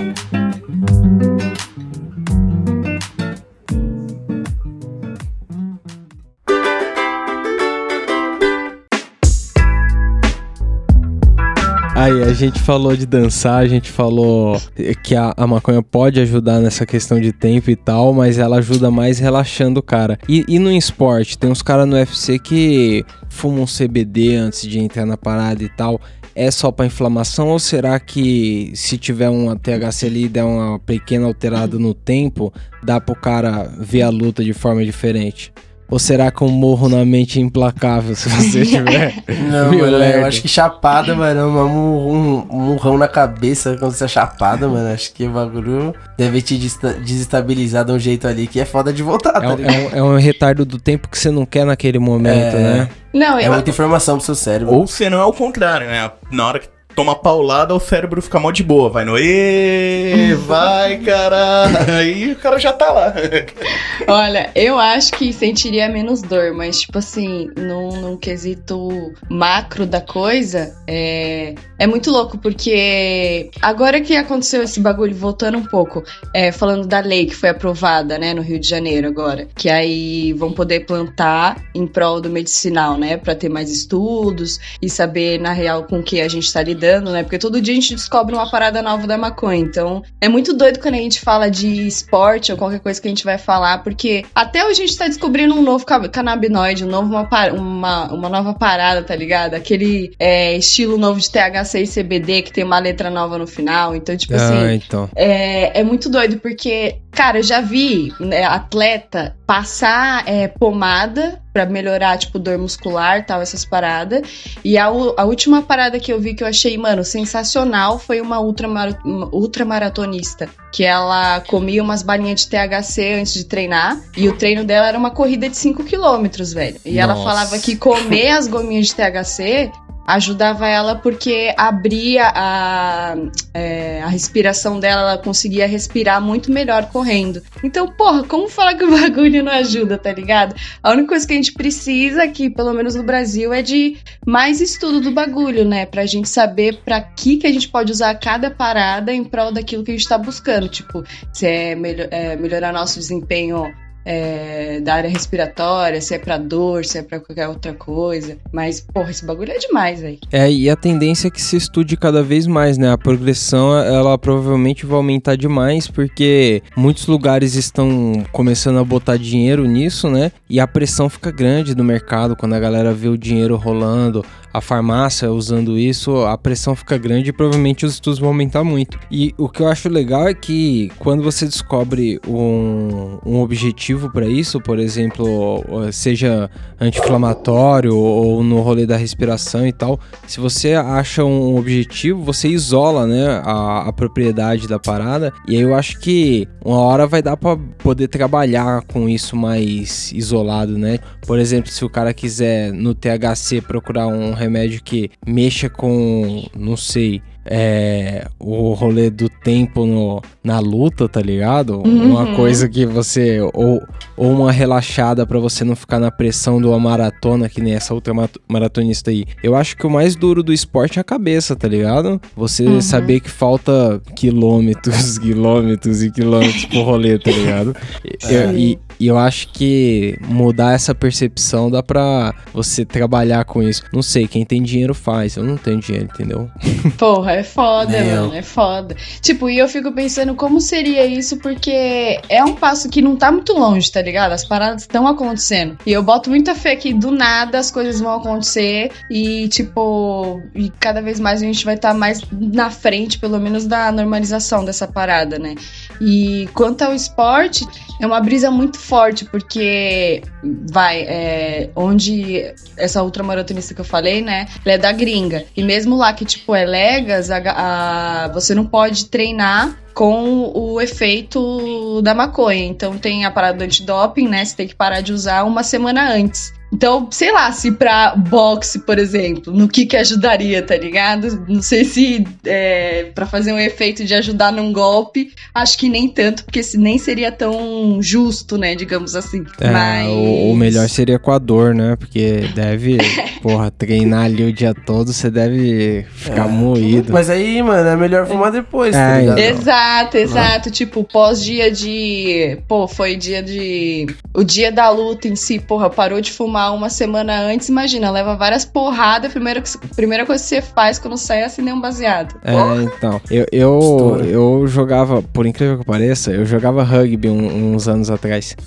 [11.95, 14.59] Aí, a gente falou de dançar, a gente falou
[15.05, 18.91] que a, a maconha pode ajudar nessa questão de tempo e tal, mas ela ajuda
[18.91, 20.19] mais relaxando o cara.
[20.27, 25.05] E, e no esporte, tem uns caras no UFC que fumam CBD antes de entrar
[25.05, 26.01] na parada e tal.
[26.35, 30.79] É só pra inflamação ou será que se tiver uma THC ali e der uma
[30.79, 32.51] pequena alterada no tempo,
[32.83, 35.53] dá pro cara ver a luta de forma diferente?
[35.91, 39.15] Ou será que um morro na mente é implacável se você tiver?
[39.51, 44.05] Não, mano, eu acho que chapada, mano, um, um, um murrão na cabeça quando você
[44.05, 44.89] é chapada, mano.
[44.93, 49.03] Acho que o bagulho deve te desestabilizar de um jeito ali que é foda de
[49.03, 49.75] voltar, É, tá um- ligado?
[49.75, 52.61] é um, é um retardo do tempo que você não quer naquele momento, É.
[52.79, 52.89] né?
[53.13, 54.73] Não, É eu, muita informação pro seu cérebro.
[54.75, 56.11] Ou se não é o contrário, né?
[56.31, 58.89] Na hora que toma paulada, o cérebro fica mó de boa.
[58.89, 61.65] Vai no e vai, cara.
[61.99, 63.15] Aí o cara já tá lá.
[64.07, 70.01] olha, eu acho que sentiria menos dor, mas, tipo assim, num, num quesito macro da
[70.01, 76.03] coisa, é, é muito louco, porque agora que aconteceu esse bagulho, voltando um pouco,
[76.35, 80.33] é, falando da lei que foi aprovada, né, no Rio de Janeiro agora, que aí
[80.33, 85.53] vão poder plantar em prol do medicinal, né, pra ter mais estudos e saber, na
[85.53, 88.51] real, com que a gente tá lidando, né, porque todo dia a gente descobre uma
[88.51, 92.59] parada nova da maconha, então é muito doido quando a gente fala de esporte ou
[92.59, 95.63] qualquer coisa que a gente vai falar, porque até hoje a gente tá descobrindo um
[95.63, 99.55] novo ca- canabinoide, um novo, uma, uma, uma nova parada, tá ligado?
[99.55, 103.95] Aquele é, estilo novo de THC e CBD que tem uma letra nova no final,
[103.95, 105.09] então, tipo assim, Ah, então.
[105.15, 111.67] é, é muito doido, porque, cara, eu já vi né, atleta passar é, pomada pra
[111.67, 114.23] melhorar, tipo, dor muscular tal, essas paradas.
[114.65, 118.39] E a, a última parada que eu vi que eu achei, mano, sensacional foi uma,
[118.41, 120.49] uma ultramaratonista.
[120.73, 124.01] Que ela comia umas balinhas de THC antes de treinar.
[124.17, 126.81] E o treino dela era uma corrida de 5 quilômetros, velho.
[126.85, 127.29] E ela Nossa.
[127.29, 129.71] falava que comer as gominhas de THC
[130.07, 133.15] ajudava ela porque abria a,
[133.55, 137.43] é, a respiração dela, ela conseguia respirar muito melhor correndo.
[137.63, 140.55] Então, porra, como falar que o bagulho não ajuda, tá ligado?
[140.83, 144.61] A única coisa que a gente precisa aqui, pelo menos no Brasil, é de mais
[144.61, 145.87] estudo do bagulho, né?
[145.87, 149.85] Pra gente saber pra que que a gente pode usar cada parada em prol daquilo
[149.85, 150.69] que a gente tá buscando.
[150.69, 153.73] Tipo, se é, melho- é melhorar nosso desempenho
[154.05, 158.37] é, da área respiratória, se é pra dor, se é pra qualquer outra coisa.
[158.53, 160.19] Mas, porra, esse bagulho é demais, velho.
[160.31, 162.91] É, e a tendência é que se estude cada vez mais, né?
[162.91, 169.65] A progressão, ela provavelmente vai aumentar demais, porque muitos lugares estão começando a botar dinheiro
[169.65, 170.33] nisso, né?
[170.49, 174.61] E a pressão fica grande no mercado quando a galera vê o dinheiro rolando, a
[174.61, 178.99] farmácia usando isso, a pressão fica grande e provavelmente os estudos vão aumentar muito.
[179.11, 184.27] E o que eu acho legal é que quando você descobre um, um objetivo para
[184.27, 191.25] isso, por exemplo, seja anti-inflamatório ou no rolê da respiração e tal, se você acha
[191.25, 195.33] um objetivo, você isola, né, a, a propriedade da parada.
[195.49, 200.13] E aí eu acho que uma hora vai dar para poder trabalhar com isso mais
[200.13, 200.99] isolado, né?
[201.27, 206.77] Por exemplo, se o cara quiser no THC procurar um remédio que mexa com, não
[206.77, 211.81] sei, é, o rolê do tempo no, na luta, tá ligado?
[211.81, 212.37] Uma Uhum.
[212.37, 213.41] coisa que você.
[213.53, 213.83] Ou,
[214.17, 217.93] ou uma relaxada pra você não ficar na pressão de uma maratona, que nem essa
[217.95, 218.15] outra
[218.49, 219.25] maratonista aí.
[219.43, 222.21] Eu acho que o mais duro do esporte é a cabeça, tá ligado?
[222.37, 222.81] Você Uhum.
[222.81, 227.75] saber que falta quilômetros, quilômetros e quilômetros pro rolê, tá ligado?
[228.31, 233.83] Eu- e, e eu acho que mudar essa percepção dá pra você trabalhar com isso.
[233.93, 235.37] Não sei, quem tem dinheiro faz.
[235.37, 236.49] Eu não tenho dinheiro, entendeu?
[236.97, 238.23] Porra, é foda, eu.
[238.23, 238.95] mano, é foda.
[239.21, 243.33] Tipo, e eu fico pensando como seria isso, porque é um passo que não tá
[243.33, 244.31] muito longe, tá ligado?
[244.31, 245.77] As paradas estão acontecendo.
[245.85, 250.71] E eu boto muita fé que do nada as coisas vão acontecer e, tipo, e
[250.79, 254.87] cada vez mais a gente vai estar mais na frente, pelo menos, da normalização dessa
[254.87, 255.57] parada, né?
[256.01, 257.67] E quanto ao esporte,
[258.01, 260.23] é uma brisa muito forte, porque
[260.71, 264.47] vai, é, onde essa ultramaratonista que eu falei, né?
[264.65, 265.45] Ela é da gringa.
[265.57, 270.81] E mesmo lá que, tipo, é Legas, a, a- você não pode treinar com o
[270.81, 272.65] efeito da maconha.
[272.65, 274.45] Então tem a parada do antidoping, né?
[274.45, 276.53] Você tem que parar de usar uma semana antes.
[276.73, 281.45] Então, sei lá, se pra boxe, por exemplo, no que que ajudaria, tá ligado?
[281.47, 286.09] Não sei se é, para fazer um efeito de ajudar num golpe, acho que nem
[286.09, 289.45] tanto, porque se nem seria tão justo, né, digamos assim.
[289.61, 290.09] É, Mas...
[290.09, 291.95] o, o melhor seria com a dor, né?
[291.97, 292.97] Porque deve,
[293.43, 297.13] porra, treinar ali o dia todo, você deve ficar moído.
[297.13, 299.39] Mas aí, mano, é melhor fumar depois, tá É, ligado?
[299.39, 300.71] Exato, exato.
[300.71, 302.59] Tipo, pós-dia de.
[302.67, 304.07] Pô, foi dia de.
[304.33, 307.69] O dia da luta em si, porra, parou de fumar uma semana antes.
[307.69, 309.31] Imagina, leva várias porradas.
[309.31, 309.63] A primeira,
[309.97, 312.35] primeira coisa que você faz quando sai é acender um baseado.
[312.45, 313.21] É, então.
[313.31, 314.25] Eu, eu, Estoura.
[314.27, 318.55] eu jogava, por incrível que pareça, eu jogava rugby um- uns anos atrás.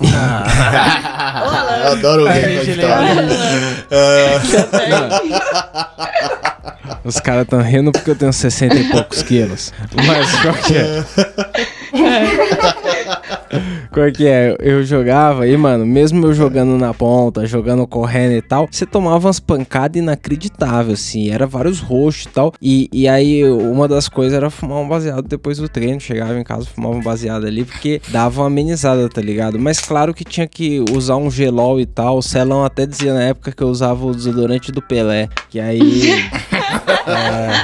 [1.86, 2.62] Eu adoro Juliano.
[2.62, 3.26] história.
[7.04, 9.72] Os caras tão rindo porque eu tenho 60 e poucos quilos.
[10.06, 11.04] Mas qual que é?
[13.96, 14.54] Qual que é?
[14.60, 19.26] Eu jogava e, mano, mesmo eu jogando na ponta, jogando correndo e tal, você tomava
[19.26, 21.30] umas pancadas inacreditáveis, assim.
[21.30, 22.52] Era vários roxos e tal.
[22.60, 25.98] E, e aí, uma das coisas era fumar um baseado depois do treino.
[25.98, 29.58] Chegava em casa, fumava um baseado ali, porque dava uma amenizada, tá ligado?
[29.58, 32.18] Mas claro que tinha que usar um gelol e tal.
[32.18, 35.26] O Celão até dizia na época que eu usava o desodorante do Pelé.
[35.48, 35.80] Que aí.
[35.80, 36.30] Isso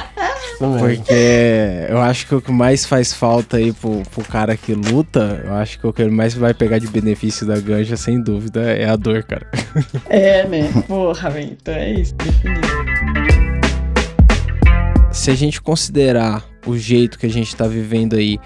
[0.61, 0.79] mesmo.
[0.79, 5.41] Porque eu acho que o que mais faz falta aí pro, pro cara que luta,
[5.43, 8.61] eu acho que o que ele mais vai pegar de benefício da ganja, sem dúvida,
[8.61, 9.47] é a dor, cara.
[10.09, 10.69] É, né?
[10.87, 11.57] Porra, velho.
[11.59, 12.13] Então é isso.
[12.15, 12.67] definido.
[15.11, 18.39] Se a gente considerar o jeito que a gente tá vivendo aí,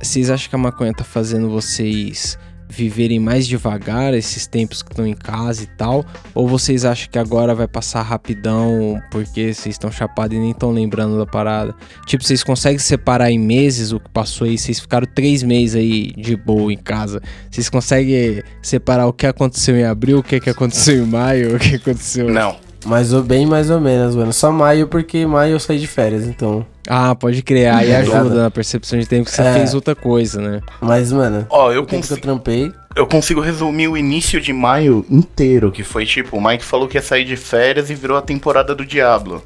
[0.00, 5.06] vocês acham que a maconha tá fazendo vocês viverem mais devagar esses tempos que estão
[5.06, 6.04] em casa e tal?
[6.34, 10.70] Ou vocês acham que agora vai passar rapidão porque vocês estão chapados e nem estão
[10.70, 11.74] lembrando da parada?
[12.06, 14.58] Tipo, vocês conseguem separar em meses o que passou aí?
[14.58, 17.22] Vocês ficaram três meses aí de boa em casa.
[17.50, 21.58] Vocês conseguem separar o que aconteceu em abril, o que, que aconteceu em maio, o
[21.58, 22.28] que aconteceu...
[22.28, 22.56] Não.
[22.86, 24.32] Mais ou bem, mais ou menos, mano.
[24.32, 26.64] Só maio, porque maio eu saí de férias, então.
[26.88, 27.76] Ah, pode criar.
[27.78, 29.52] Aí É, ajuda na percepção de tempo que você É.
[29.54, 30.60] fez outra coisa, né?
[30.80, 32.20] Mas, mano, Ó, eu o tempo que eu consigo.
[32.20, 32.72] trampei.
[32.96, 36.96] eu consigo resumir o início de maio inteiro, que foi tipo, o Mike falou que
[36.96, 39.40] ia sair de férias e virou a temporada do Diablo.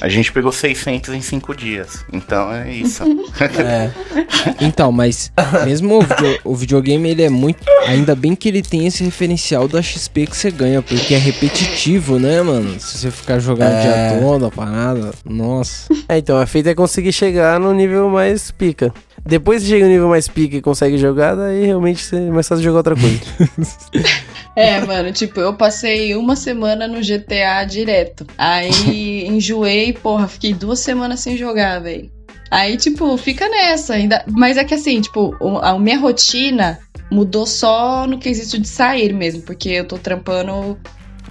[0.00, 2.04] A gente pegou 600 em 5 dias.
[2.12, 3.02] Então é isso.
[3.58, 3.90] É.
[4.60, 5.32] Então, mas
[5.64, 7.58] mesmo o, video- o videogame, ele é muito.
[7.86, 12.18] Ainda bem que ele tem esse referencial da XP que você ganha, porque é repetitivo,
[12.18, 12.78] né, mano?
[12.80, 14.08] Se você ficar jogando o É.
[14.10, 15.92] dia todo, a parada, nossa.
[16.08, 18.92] É, então, a feita é conseguir chegar no nível mais pica.
[19.24, 22.64] Depois que chega no nível mais pica e consegue jogar, daí realmente é mais fácil
[22.64, 23.20] jogar outra coisa.
[24.54, 28.26] É, mano, tipo, eu passei uma semana no GTA direto.
[28.36, 32.10] Aí enjoei, porra, fiquei duas semanas sem jogar, velho.
[32.50, 34.22] Aí, tipo, fica nessa ainda.
[34.28, 36.78] Mas é que assim, tipo, a minha rotina
[37.10, 40.78] mudou só no quesito de sair mesmo, porque eu tô trampando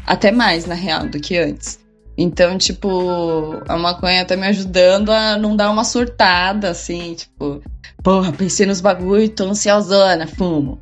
[0.08, 1.81] até mais, na real, do que antes.
[2.22, 7.64] Então, tipo, a maconha tá me ajudando a não dar uma surtada, assim, tipo,
[8.04, 10.80] porra, pensei nos bagulho, tô ansiosona, fumo.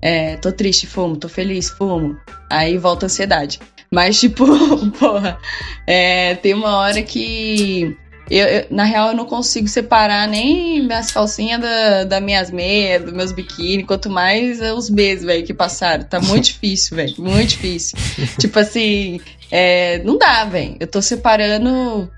[0.00, 2.16] É, tô triste, fumo, tô feliz, fumo.
[2.50, 3.60] Aí volta a ansiedade.
[3.92, 4.44] Mas, tipo,
[4.98, 5.38] porra,
[5.86, 7.96] é, tem uma hora que.
[8.34, 13.02] Eu, eu- na real, eu não consigo separar nem minhas calcinhas da, das minhas meias,
[13.04, 16.04] dos meus biquíni, quanto mais é, os meses, velho, que passaram.
[16.04, 17.14] Tá muito difícil, velho.
[17.18, 17.98] Muito difícil.
[18.38, 20.76] tipo assim, é, não dá, velho.
[20.80, 22.10] Eu tô separando.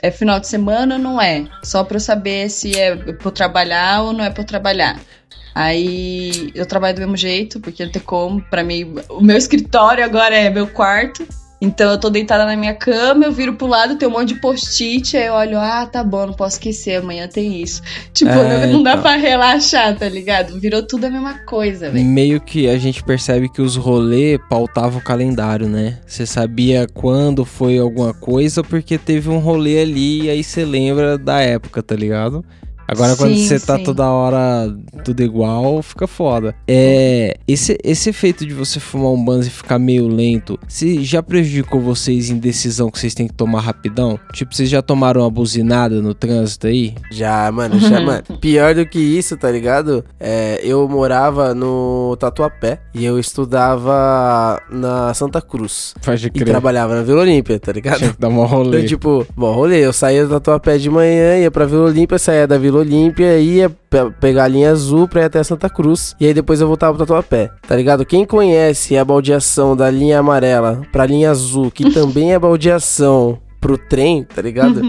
[0.00, 1.44] É final de semana ou não é?
[1.64, 4.98] Só pra eu saber se é pra eu trabalhar ou não é pra eu trabalhar.
[5.54, 8.40] Aí eu trabalho do mesmo jeito, porque não tem como.
[8.42, 11.26] Pra mim, o meu escritório agora é meu quarto.
[11.60, 14.40] Então eu tô deitada na minha cama, eu viro pro lado, tem um monte de
[14.40, 17.82] post-it, aí eu olho, ah, tá bom, não posso esquecer, amanhã tem isso.
[18.12, 19.02] Tipo, É, não, não dá então.
[19.02, 20.58] pra relaxar, tá ligado?
[20.60, 22.04] Virou tudo a mesma coisa, velho.
[22.04, 25.98] Meio que a gente percebe que os rolê pautavam o calendário, né?
[26.06, 31.18] Você sabia quando foi alguma coisa porque teve um rolê ali e aí você lembra
[31.18, 32.44] da época, tá ligado?
[32.88, 33.84] Agora quando Sim, você tá sim.
[33.84, 34.74] toda hora
[35.04, 36.54] tudo igual, fica foda.
[36.66, 41.22] É, esse, esse efeito de você fumar um banzo e ficar meio lento, se já
[41.22, 44.18] prejudicou vocês em decisão que vocês têm que tomar rapidão?
[44.32, 46.94] Tipo, vocês já tomaram uma buzinada no trânsito aí?
[47.12, 48.22] Já, mano, já, mano.
[48.40, 50.04] Pior do que isso, tá ligado?
[50.18, 55.94] É, eu morava no Tatuapé e eu estudava na Santa Cruz.
[56.04, 56.46] Pode E crer.
[56.48, 57.98] trabalhava na Vila Olímpia, tá ligado?
[57.98, 58.78] Tinha que dar uma rolê.
[58.78, 62.46] Então, tipo, bom, rolê, eu saía do Tatuapé de manhã, ia pra Vila Olímpia, saía
[62.46, 66.26] da Vila Olímpia, ia pe- pegar a linha azul pra ir até Santa Cruz, e
[66.26, 68.04] aí depois eu voltava pro Tatuapé, tá ligado?
[68.06, 73.76] Quem conhece a baldeação da linha amarela pra linha azul, que também é baldeação pro
[73.78, 74.80] trem, tá ligado?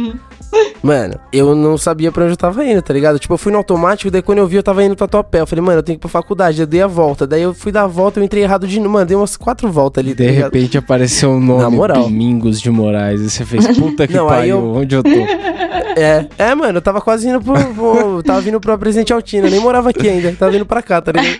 [0.82, 3.20] Mano, eu não sabia pra onde eu tava indo, tá ligado?
[3.20, 5.42] Tipo, eu fui no automático, daí quando eu vi, eu tava indo pro Tatuapé.
[5.42, 6.60] Eu falei, mano, eu tenho que ir pra faculdade.
[6.62, 7.28] Eu dei a volta.
[7.28, 8.92] Daí eu fui dar a volta, eu entrei errado de novo.
[8.94, 10.44] Mano, dei umas quatro voltas ali, tá De ligado?
[10.54, 12.04] repente apareceu o nome Na moral.
[12.04, 13.22] Domingos de Moraes.
[13.22, 15.10] E você fez, puta que Não, aí pariu, eu- onde eu tô?
[15.98, 17.54] É, é, mano, eu tava quase indo pro.
[17.74, 21.02] pro- tava vindo pro Presidente Altino, eu nem morava aqui ainda, tava vindo pra cá,
[21.02, 21.40] tá ligado?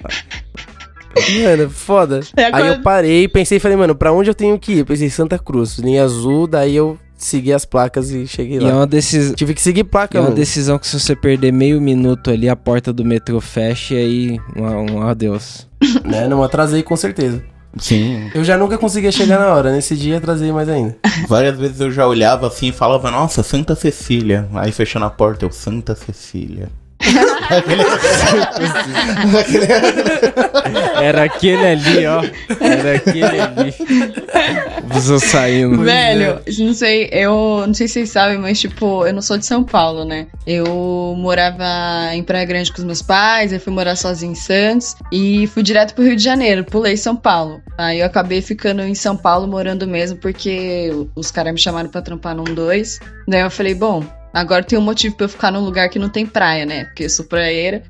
[1.44, 2.20] Mano, foda.
[2.36, 4.80] É, Aí quando- eu parei, pensei e falei, mano, pra onde eu tenho que ir?
[4.80, 8.68] Eu pensei, Santa Cruz, linha azul, daí eu segui as placas e cheguei E é
[8.68, 8.76] lá.
[8.78, 9.34] uma, decis...
[9.36, 10.36] Tive que seguir é placa, uma mano.
[10.36, 14.40] decisão que se você perder meio minuto ali, a porta do metrô fecha e aí
[14.56, 15.68] um, um adeus.
[16.04, 16.28] Né?
[16.28, 17.42] Não atrasei com certeza.
[17.78, 18.30] Sim.
[18.34, 20.98] Eu já nunca conseguia chegar na hora, nesse dia atrasei mais ainda.
[21.28, 24.48] Várias vezes eu já olhava assim e falava, nossa, Santa Cecília.
[24.56, 26.70] Aí fechando a porta, eu, Santa Cecília.
[31.02, 32.22] Era aquele ali, ó.
[32.60, 33.74] Era aquele ali.
[34.94, 35.84] Busou saindo.
[35.84, 39.46] Velho, não sei, eu não sei se vocês sabem, mas tipo, eu não sou de
[39.46, 40.28] São Paulo, né?
[40.46, 44.96] Eu morava em Praia Grande com os meus pais, aí fui morar sozinha em Santos
[45.12, 47.62] e fui direto pro Rio de Janeiro, pulei São Paulo.
[47.78, 52.02] Aí eu acabei ficando em São Paulo morando mesmo porque os caras me chamaram pra
[52.02, 53.00] trampar num dois.
[53.28, 56.10] Daí eu falei, bom, agora tem um motivo pra eu ficar num lugar que não
[56.10, 56.86] tem praia, né?
[56.86, 57.84] Porque eu sou praieira.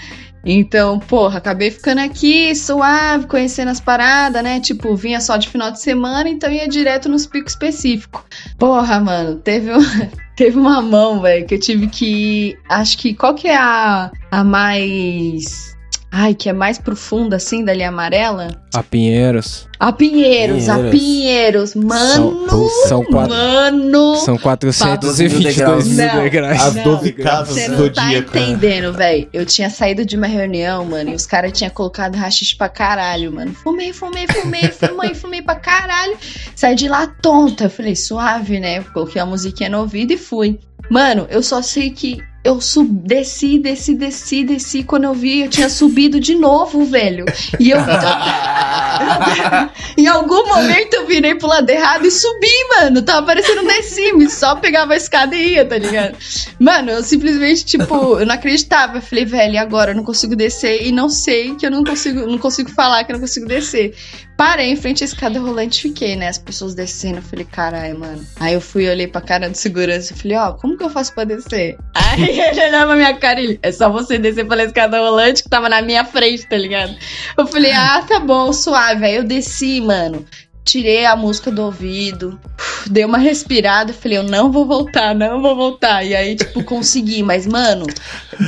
[0.45, 4.59] Então, porra, acabei ficando aqui, suave, conhecendo as paradas, né?
[4.61, 8.21] Tipo, vinha só de final de semana, então ia direto nos picos específicos.
[8.57, 9.79] Porra, mano, teve, um-
[10.37, 12.57] teve uma mão, velho, que eu tive que.
[12.69, 13.13] Acho que.
[13.13, 15.77] Qual que é a, a mais.
[16.11, 18.47] Ai, que é mais profunda, assim, da linha amarela?
[18.73, 19.67] A Pinheiros.
[19.79, 20.99] A Pinheiros, a Pinheiros.
[20.99, 22.47] Pinheiros, mano.
[22.87, 24.15] São, quatro, Mano.
[24.15, 26.61] são 422 mil degraus.
[26.61, 28.35] As Não, 12 casas Você do não tá Zodíaco.
[28.35, 28.41] né?
[28.43, 29.29] entendendo, velho.
[29.31, 33.31] Eu tinha saído de uma reunião, mano, e os caras tinham colocado rachixe pra caralho,
[33.31, 33.53] mano.
[33.53, 36.17] Fumei, fumei, fumei, fumei, fumei pra caralho.
[36.55, 37.65] Saí de lá tonta.
[37.65, 38.81] Eu falei, suave, né?
[38.93, 40.59] Coloquei a musiquinha no ouvido e fui.
[40.89, 44.83] Mano, eu só sei que eu sub, desci, desci, desci, desci.
[44.83, 47.25] Quando eu vi, eu tinha subido de novo, velho.
[47.59, 47.79] E eu.
[49.97, 52.47] em algum momento eu virei pro lado errado e subi,
[52.77, 53.01] mano.
[53.01, 56.17] Tava parecendo um The Sims, só pegava a escada e ia, tá ligado?
[56.59, 58.97] Mano, eu simplesmente, tipo, eu não acreditava.
[58.97, 59.91] Eu falei, velho, e agora?
[59.91, 63.11] Eu não consigo descer e não sei que eu não consigo, não consigo falar que
[63.11, 63.95] eu não consigo descer.
[64.37, 66.29] Parei em frente à escada rolante e fiquei, né?
[66.29, 67.17] As pessoas descendo.
[67.17, 68.25] Eu falei, caralho, mano.
[68.39, 71.13] Aí eu fui, olhei pra cara do segurança e falei, ó, como que eu faço
[71.13, 71.77] pra descer?
[71.93, 75.49] Aí ele olhava minha cara e ele, é só você descer pela escada rolante que
[75.49, 76.95] tava na minha frente, tá ligado?
[77.37, 79.05] Eu falei, ah, tá bom, suave.
[79.05, 80.25] Aí eu desci, mano.
[80.65, 82.39] Tirei a música do ouvido,
[82.85, 86.03] dei uma respirada, falei, eu não vou voltar, não vou voltar.
[86.03, 87.87] E aí, tipo, consegui, mas, mano,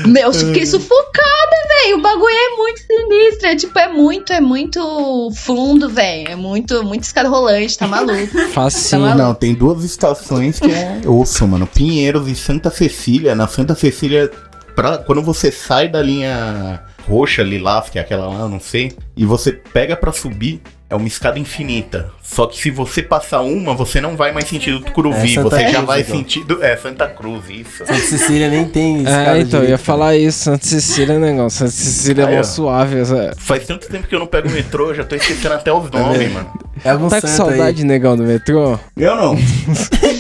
[0.06, 1.98] meu, eu fiquei sufocada, velho.
[1.98, 3.48] O bagulho é muito sinistro.
[3.48, 6.30] É tipo, é muito, é muito fundo, velho.
[6.30, 8.38] É muito, muito escada rolante, tá maluco.
[8.54, 9.08] Facinho.
[9.08, 11.66] Tá Não, tem duas estações que é osso, mano.
[11.66, 13.34] Pinheiros e Santa Cecília.
[13.34, 14.30] Na Santa Cecília,
[14.76, 19.26] pra, quando você sai da linha roxa, lilás, que é aquela lá, não sei, e
[19.26, 22.12] você pega pra subir, é uma escada infinita.
[22.22, 25.72] Só que se você passar uma, você não vai mais sentido Tucuruvi, É você já
[25.74, 26.16] Cruz, vai então.
[26.16, 26.64] sentido.
[26.64, 27.78] É, Santa Cruz, isso.
[27.80, 30.44] Santa Cecília nem tem escada É, então, eu ia falar isso.
[30.44, 31.60] Santa Cecília é negócio.
[31.60, 33.00] Santa Cecília Aí, é mó suave.
[33.00, 35.74] essa- Faz tanto tempo que eu não pego o metrô, eu já tô esquecendo até
[35.74, 36.34] os nomes, vendo?
[36.34, 36.52] mano.
[36.84, 37.58] É algum Tá com santo aí.
[37.58, 38.80] saudade, negão, do metrô?
[38.98, 39.36] Eu não.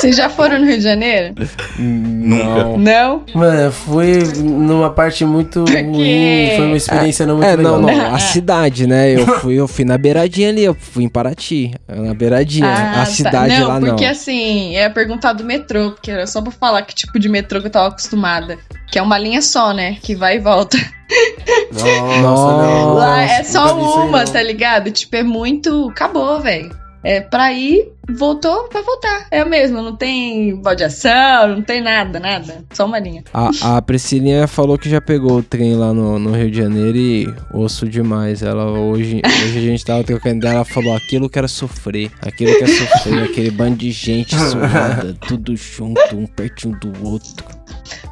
[0.00, 1.34] Vocês já foram no Rio de Janeiro?
[1.78, 2.44] Nunca.
[2.64, 2.78] Não.
[2.78, 3.24] Não?
[3.34, 6.50] Mano, eu fui numa parte muito ruim.
[6.56, 7.80] Foi uma experiência não muito É, legal.
[7.80, 8.14] não, não.
[8.14, 9.14] A cidade, né?
[9.14, 11.72] Eu fui, eu fui na beiradinha ali, eu fui em Paraty.
[11.86, 12.66] Na beiradinha.
[12.66, 13.06] Ah, a tá.
[13.06, 13.88] cidade não, lá não.
[13.88, 17.60] porque assim, é perguntar do metrô, porque era só pra falar que tipo de metrô
[17.60, 18.58] que eu tava acostumada.
[18.90, 19.96] Que é uma linha só, né?
[20.02, 20.76] Que vai e volta.
[21.72, 22.94] Nossa, Nossa.
[22.94, 23.72] Lá é só aí,
[24.08, 24.32] uma, não.
[24.32, 24.90] tá ligado?
[24.90, 25.88] Tipo, é muito.
[25.90, 26.70] Acabou, velho.
[27.02, 29.26] É pra ir, voltou, vai voltar.
[29.30, 32.64] É mesmo, não tem baldeação, não tem nada, nada.
[32.72, 33.24] Só uma linha.
[33.32, 36.96] A, a Priscilinha falou que já pegou o trem lá no, no Rio de Janeiro
[36.96, 38.42] e osso demais.
[38.42, 42.56] Ela hoje, hoje a gente tava trocando dela, ela falou aquilo que era sofrer, aquilo
[42.56, 47.60] que é sofrer, aquele bando de gente suada, tudo junto, um pertinho do outro.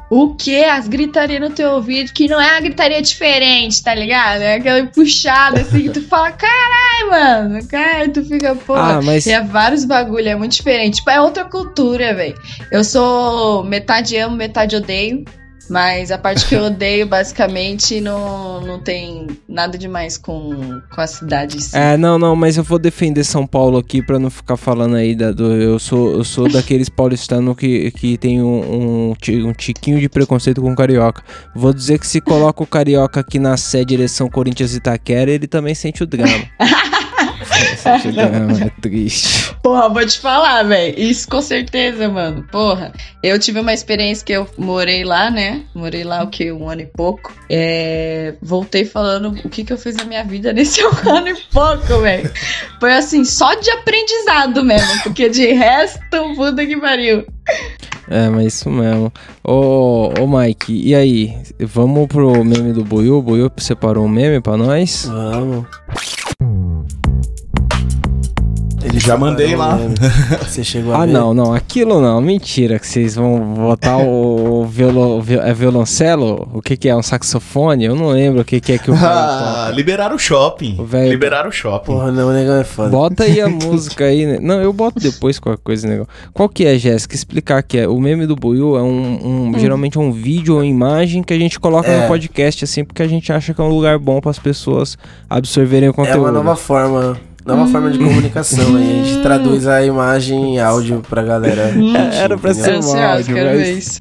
[0.09, 0.63] O que?
[0.63, 4.41] As gritarias no teu ouvido, que não é uma gritaria diferente, tá ligado?
[4.41, 7.67] É aquela puxada assim que tu fala, caralho, mano.
[7.67, 8.73] Caralho, tu fica, pô.
[8.73, 10.97] Ah, mas E é vários bagulho, é muito diferente.
[10.97, 12.39] Tipo, é outra cultura, velho.
[12.71, 15.25] Eu sou metade amo, metade odeio.
[15.69, 21.05] Mas a parte que eu odeio, basicamente, não, não tem nada demais com, com a
[21.05, 21.57] cidade.
[21.73, 25.15] É, não, não, mas eu vou defender São Paulo aqui pra não ficar falando aí
[25.15, 25.53] da, do.
[25.53, 29.13] Eu sou, eu sou daqueles paulistanos que, que tem um, um,
[29.45, 31.23] um tiquinho de preconceito com o carioca.
[31.55, 35.47] Vou dizer que se coloca o carioca aqui na sé direção Corinthians e Itaquera, ele
[35.47, 36.33] também sente o drama.
[38.13, 39.55] drama, é triste.
[39.61, 40.99] Porra, vou te falar, velho.
[40.99, 42.45] Isso com certeza, mano.
[42.51, 42.91] Porra.
[43.21, 45.63] Eu tive uma experiência que eu morei lá, né?
[45.73, 46.51] Morei lá o que?
[46.51, 47.33] Um ano e pouco.
[47.49, 48.35] É...
[48.41, 51.99] Voltei falando o que, que eu fiz na minha vida nesse um ano e pouco,
[52.01, 52.31] velho.
[52.79, 55.03] Foi assim, só de aprendizado mesmo.
[55.03, 55.99] Porque de resto,
[56.35, 57.25] puta que pariu.
[58.09, 59.13] É, mas isso mesmo.
[59.43, 61.37] Ô, ô Mike, e aí?
[61.59, 63.17] Vamos pro meme do Buiu?
[63.17, 65.05] O Buiu separou um meme pra nós?
[65.05, 65.65] Vamos.
[68.99, 69.79] Já mandei lá.
[70.47, 71.11] Você chegou a Ah, ver?
[71.11, 76.47] não, não, aquilo não, mentira, que vocês vão botar o, violo, vi- é violoncelo?
[76.53, 77.85] O que que é, um saxofone?
[77.85, 80.75] Eu não lembro o que que é que o velho Ah, liberaram o shopping.
[80.79, 81.85] O velho- liberaram o shopping.
[81.93, 82.89] Porra, não, o negão é foda.
[82.89, 84.39] Bota aí a música aí, né?
[84.41, 86.11] Não, eu boto depois qualquer coisa, negócio.
[86.33, 87.15] Qual que é, Jéssica?
[87.15, 87.87] Explicar que é.
[87.87, 91.37] O meme do Buiu é um, um- geralmente é um vídeo ou imagem que a
[91.39, 92.01] gente coloca É.
[92.01, 94.97] no podcast, assim, porque a gente acha que é um lugar bom para as pessoas
[95.29, 96.19] absorverem o É conteúdo.
[96.21, 97.17] uma nova forma.
[97.55, 99.01] Nova forma de comunicação aí.
[99.01, 101.71] A gente traduz a imagem em áudio pra galera.
[102.13, 103.99] É, era pra ser um áudio, mas-.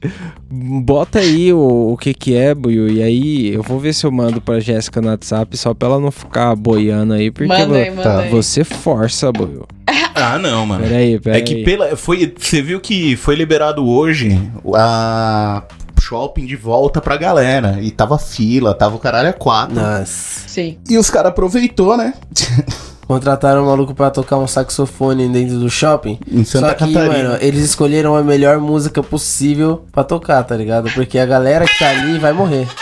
[0.51, 4.11] Bota aí o, o que que é, Buiu, e aí eu vou ver se eu
[4.11, 7.75] mando pra Jéssica no WhatsApp, só pra ela não ficar boiando aí, porque Manda vo-
[7.75, 8.31] aí, manda tá, aí.
[8.31, 9.67] você força, Buiu.
[10.21, 10.83] Ah, não, mano.
[10.83, 11.41] Peraí, peraí.
[11.41, 11.95] É que pela.
[11.97, 14.37] Foi, você viu que foi liberado hoje
[14.75, 15.63] a
[16.01, 17.79] shopping de volta pra galera.
[17.81, 19.77] E tava fila, tava o caralho a quatro.
[19.77, 20.43] Nossa.
[20.49, 20.77] Sim.
[20.91, 22.15] E os caras aproveitou, né?
[23.09, 26.19] Contrataram um maluco pra tocar um saxofone dentro do shopping.
[26.31, 27.29] Em Santa Só que, Catarina.
[27.31, 30.91] mano, eles escolheram a melhor música possível pra tocar, tá ligado?
[30.93, 32.69] Porque a galera que tá ali vai morrer.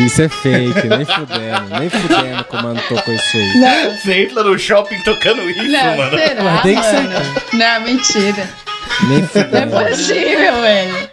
[0.00, 3.96] Isso é fake, nem fudendo, nem fudendo como mano tocou isso aí.
[4.02, 6.18] Você entra no shopping tocando isso, Não, mano.
[6.18, 7.34] será, Mas tem que ser, mano?
[7.52, 8.48] Não, mentira.
[9.08, 9.70] Nem Não é fudendo.
[9.88, 11.10] possível, velho.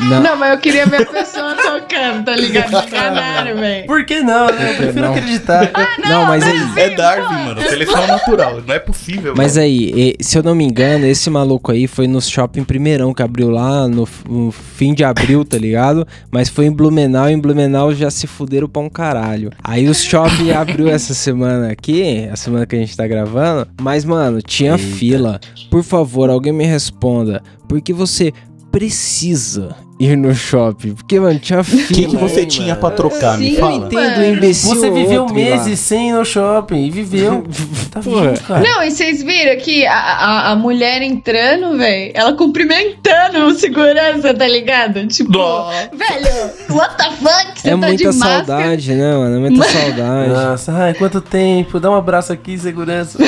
[0.00, 2.70] Não, Não, mas eu queria ver a pessoa tocando, tá ligado?
[2.70, 3.86] Me enganaram, velho.
[3.86, 4.72] Por que não, né?
[4.72, 5.12] Eu prefiro não?
[5.14, 5.70] acreditar.
[6.08, 6.58] não, mas aí.
[6.76, 7.62] É Darwin, mano.
[7.62, 8.62] Seleção natural.
[8.66, 9.34] Não é possível.
[9.36, 9.66] Mas mano.
[9.66, 13.22] aí, e- se eu não me engano, esse maluco aí foi no shopping primeirão que
[13.22, 16.06] abriu lá no, no fim de abril, tá ligado?
[16.30, 19.50] Mas foi em Blumenau, em Blumenau já se fuderam pra um caralho.
[19.64, 24.04] Aí o shopping abriu essa semana aqui, a semana que a gente tá gravando, mas
[24.04, 25.40] mano, tinha fila.
[25.70, 27.42] Por favor, alguém me responda.
[27.68, 28.32] Por que você
[28.70, 30.94] precisa ir no shopping?
[30.94, 32.18] Porque, mano, tinha O que, que fila.
[32.28, 32.80] você Sim, tinha mano.
[32.80, 33.38] pra trocar?
[33.38, 33.74] Me Sim, Eu fala.
[33.76, 34.24] entendo, Mano.
[34.26, 34.68] imbecil.
[34.74, 35.42] Você viveu outro lá.
[35.44, 37.44] meses sem ir no shopping e viveu.
[37.90, 38.60] Tá vivo, cara.
[38.60, 44.34] Não, e vocês viram que a, a, a mulher entrando, velho, ela cumprimentando o segurança,
[44.34, 45.06] tá ligado?
[45.06, 45.70] Tipo, Dó.
[45.92, 47.58] velho, what the fuck?
[47.60, 49.36] Você É tá muita saudade, né, mano?
[49.36, 50.28] É muita saudade.
[50.30, 51.80] Nossa, ai, quanto tempo.
[51.80, 53.18] Dá um abraço aqui, segurança.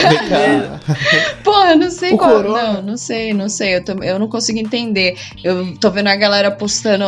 [1.43, 2.31] Porra, não sei O qual.
[2.31, 2.73] corona.
[2.75, 3.77] Não, não sei, não sei.
[3.77, 5.17] Eu, tô- eu não consigo entender.
[5.43, 7.05] Eu tô vendo a galera postando,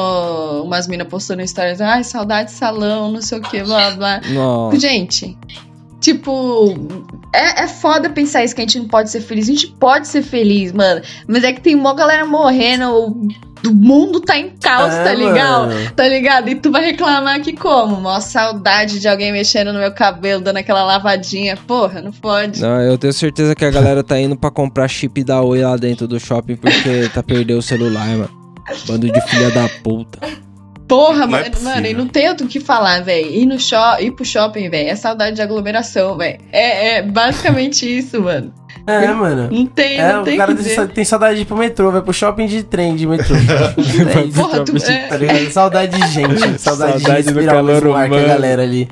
[0.65, 1.81] umas minas postando stories.
[1.81, 4.21] Ai, saudade de salão, não sei o que, blá blá.
[4.33, 4.81] Nossa.
[4.81, 5.37] Gente,
[6.01, 6.75] tipo,
[7.33, 9.49] é, é foda pensar isso que a gente não pode ser feliz.
[9.49, 11.03] A gente pode ser feliz, mano.
[11.29, 13.29] Mas é que tem mó galera morrendo, o
[13.65, 15.69] o mundo tá em caos, É, tá ligado?
[15.69, 15.91] mano.
[15.95, 16.49] Tá ligado?
[16.49, 18.01] E tu vai reclamar que como?
[18.01, 21.57] Mó saudade de alguém mexendo no meu cabelo, dando aquela lavadinha.
[21.57, 22.61] Porra, não pode.
[22.61, 25.77] Não, eu tenho certeza que a galera tá indo pra comprar chip da Oi lá
[25.77, 28.42] dentro do shopping porque tá perdendo o celular, mano.
[28.87, 30.19] Bando de filha da puta.
[30.89, 33.31] Porra, Não é mano, mano, e não tem outro que falar, velho.
[33.31, 36.39] Ir no shopping, ir pro shopping, velho, é saudade de aglomeração, velho.
[36.53, 38.53] É, é basicamente isso, mano.
[38.87, 39.49] É, mano.
[39.51, 40.75] Não tem, É, não o tem cara que tem, dizer.
[40.77, 43.35] sa- tem saudade de ir pro metrô, vai pro shopping de trem de metrô.
[43.39, 45.51] é Porra, tu, é, tá?
[45.51, 48.89] Saudade de gente, saudade, Saudade de respirar o calor mesmo ar que a galera ali.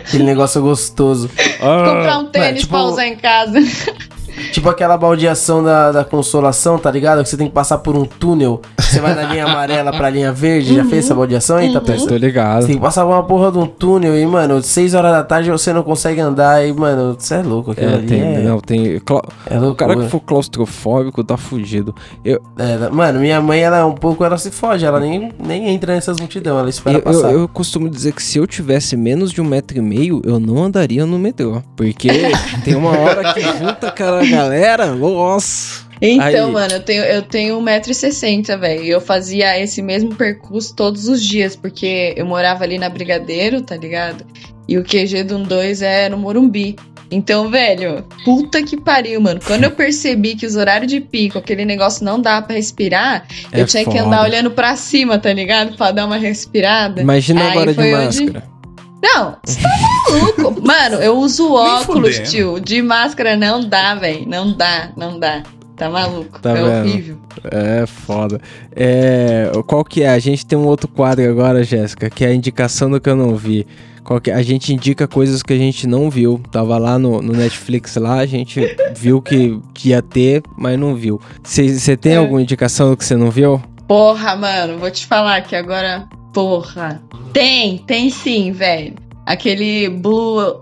[0.00, 1.28] Aquele negócio gostoso.
[1.28, 3.58] comprar um tênis tipo- pra usar em casa.
[4.52, 7.22] Tipo aquela baldeação da, da consolação, tá ligado?
[7.22, 8.60] Que você tem que passar por um túnel.
[8.78, 10.74] Você vai da linha amarela pra linha verde.
[10.76, 12.16] Já fez essa baldeação aí, tá Tô pensando?
[12.16, 12.60] ligado.
[12.62, 15.22] Você tem que passar por uma porra de um túnel e, mano, 6 horas da
[15.22, 17.70] tarde você não consegue andar e, mano, você é louco.
[17.72, 18.98] Aquilo É, ali tem, é, não, tem.
[19.00, 19.88] cla- é O loucura.
[19.88, 21.94] cara que for claustrofóbico tá fudido.
[22.24, 25.68] Eu, É, mano, minha mãe, ela é um pouco, ela se foge, ela nem, nem
[25.70, 27.32] entra nessas multidão, ela espera eu, passar.
[27.32, 30.38] eu, eu costumo dizer que se eu tivesse menos de um metro e meio, eu
[30.40, 31.62] não andaria no metrô.
[31.76, 32.08] Porque
[32.64, 35.86] tem uma hora que junta aquela galera, nossa.
[36.00, 36.52] Então, Aí.
[36.52, 38.82] mano, eu tenho, eu tenho 1,60m, velho.
[38.82, 43.62] E eu fazia esse mesmo percurso todos os dias, porque eu morava ali na Brigadeiro,
[43.62, 44.24] tá ligado?
[44.68, 46.76] E o QG do 2 é no Morumbi.
[47.10, 49.38] Então, velho, puta que pariu, mano.
[49.46, 53.60] Quando eu percebi que os horários de pico, aquele negócio não dá pra respirar, É
[53.60, 54.04] eu tinha que foda.
[54.04, 55.76] andar olhando pra cima, tá ligado?
[55.76, 57.00] Pra dar uma respirada.
[57.00, 58.55] Imagina Aí agora de foi onde- máscara.
[59.02, 59.68] Não, você tá
[60.10, 60.60] maluco.
[60.66, 62.58] Mano, eu uso óculos, tio.
[62.60, 64.26] De máscara não dá, velho.
[64.26, 65.42] Não dá, não dá.
[65.76, 66.40] Tá maluco.
[66.40, 66.80] Tá é vendo?
[66.80, 67.18] horrível.
[67.44, 68.40] É foda.
[68.74, 70.08] É, qual que é?
[70.08, 73.16] A gente tem um outro quadro agora, Jéssica, que é a indicação do que eu
[73.16, 73.66] não vi.
[74.02, 74.34] Qual que é?
[74.34, 76.40] A gente indica coisas que a gente não viu.
[76.50, 78.60] Tava lá no, no Netflix lá, a gente
[78.96, 81.20] viu que, que ia ter, mas não viu.
[81.42, 82.16] Você tem É.
[82.16, 83.60] alguma indicação do que você não viu?
[83.86, 86.08] Porra, mano, vou te falar que agora.
[86.36, 87.00] Porra.
[87.32, 88.92] Tem, tem sim, velho.
[89.24, 90.60] Aquele Blue.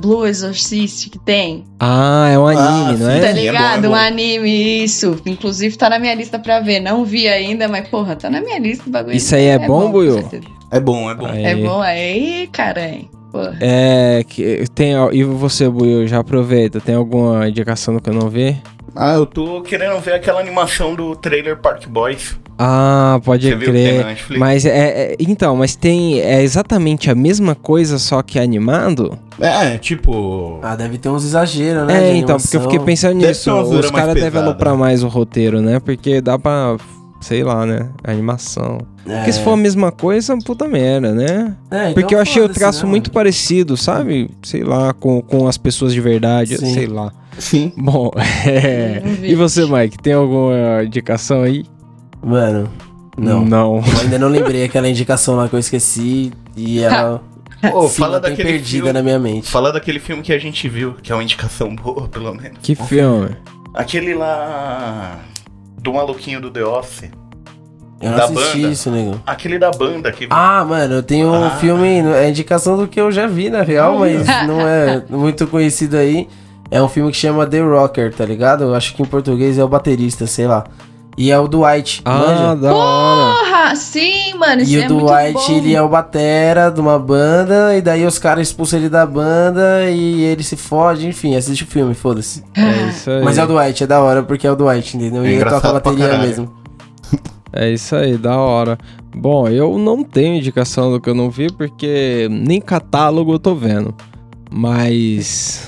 [0.00, 1.62] Blue, Exorcist que tem.
[1.78, 3.20] Ah, é um anime, Ah, não sim.
[3.20, 3.30] Tá é?
[3.30, 3.84] é bom, ligado?
[3.84, 3.94] é bom.
[3.94, 5.20] Um anime, isso.
[5.26, 6.80] Inclusive tá na minha lista pra ver.
[6.80, 9.14] Não vi ainda, mas porra, tá na minha lista o bagulho.
[9.14, 10.26] Isso aí é bom, com Buiu?
[10.70, 11.26] É bom, é bom.
[11.26, 11.44] Aí.
[11.44, 13.06] É bom aí, caralho.
[13.30, 13.58] Porra.
[13.60, 16.80] É, que tem, e você, Buiu, já aproveita.
[16.80, 18.56] Tem alguma indicação do que eu não vi?
[18.96, 22.36] Ah, eu tô querendo ver aquela animação do trailer Park Boys.
[22.58, 24.38] Ah, pode Você viu que tem crer.
[24.38, 26.20] Mas é, é- Então, mas tem.
[26.20, 29.18] É exatamente a mesma coisa, só que animado?
[29.40, 30.58] É, tipo.
[30.62, 32.10] Ah, deve ter uns exageros, né?
[32.10, 33.52] é, de então, porque eu fiquei pensando Deve nisso.
[33.52, 35.80] Os caras devem aloprar mais o roteiro, né?
[35.80, 36.76] Porque dá pra.
[37.20, 37.88] Sei lá, né?
[38.04, 38.78] Animação.
[39.06, 39.16] É.
[39.16, 41.54] Porque se for a mesma coisa, puta merda, né?
[41.70, 44.28] É, então Porque eu achei o traço né, muito parecido, sabe?
[44.42, 46.74] Sei lá, com, com as pessoas de verdade, Sim.
[46.74, 47.10] sei lá.
[47.38, 47.72] Sim.
[47.78, 48.10] Bom,
[48.46, 49.02] é.
[49.22, 51.64] E você, Mike, tem alguma indicação aí?
[52.24, 52.70] Mano,
[53.16, 53.44] não.
[53.44, 53.76] Não.
[53.76, 57.22] Eu ainda não lembrei aquela indicação lá que eu esqueci e ela
[57.70, 58.92] Pô, se fala daquele perdida filme.
[58.92, 59.48] na minha mente.
[59.50, 62.58] Fala daquele filme que a gente viu, que é uma indicação boa, pelo menos.
[62.62, 63.30] Que filme?
[63.74, 65.18] Aquele lá.
[65.80, 67.10] Do maluquinho do The Office.
[68.00, 68.72] Eu não da assisti banda.
[68.72, 69.20] isso, nego.
[69.26, 70.26] Aquele da banda que.
[70.30, 71.50] Ah, mano, eu tenho um Ah.
[71.52, 75.96] filme, é indicação do que eu já vi, na real, mas não é muito conhecido
[75.96, 76.28] aí.
[76.70, 78.64] É um filme que chama The Rocker, tá ligado?
[78.64, 80.64] Eu acho que em português é o baterista, sei lá.
[81.16, 82.56] E é o Dwight, Ah, manja?
[82.56, 83.34] da hora.
[83.38, 84.62] Porra, sim, mano.
[84.62, 85.52] Isso E é o muito Dwight, bom.
[85.56, 89.88] ele é o batera de uma banda, e daí os caras expulsam ele da banda
[89.90, 92.42] e ele se fode, enfim, assiste o filme, foda-se.
[92.56, 93.22] É isso aí.
[93.22, 95.24] Mas é o Dwight, é da hora porque é o Dwight, entendeu?
[95.24, 96.52] É e ele toca a bateria mesmo.
[97.56, 98.76] É isso aí, da hora.
[99.14, 103.54] Bom, eu não tenho indicação do que eu não vi, porque nem catálogo eu tô
[103.54, 103.94] vendo.
[104.56, 105.66] Mas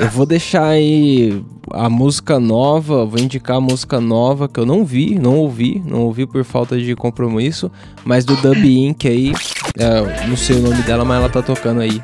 [0.00, 4.84] eu vou deixar aí a música nova, vou indicar a música nova que eu não
[4.84, 7.68] vi, não ouvi, não ouvi por falta de compromisso,
[8.04, 9.32] mas do Dub Inc aí,
[9.76, 12.00] é, não sei o nome dela, mas ela tá tocando aí.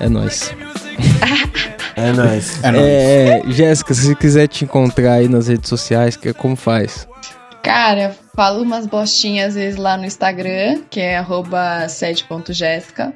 [0.00, 0.52] É nóis.
[1.98, 2.62] É nóis.
[2.62, 2.84] É, nóis.
[2.84, 7.08] É, Jéssica, se quiser te encontrar aí nas redes sociais, que, como faz?
[7.62, 13.14] Cara, falo umas bostinhas às vezes lá no Instagram, que é arroba 7.jéssica.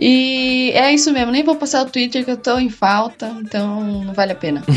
[0.00, 3.84] E é isso mesmo, nem vou passar o Twitter que eu tô em falta, então
[3.84, 4.62] não vale a pena.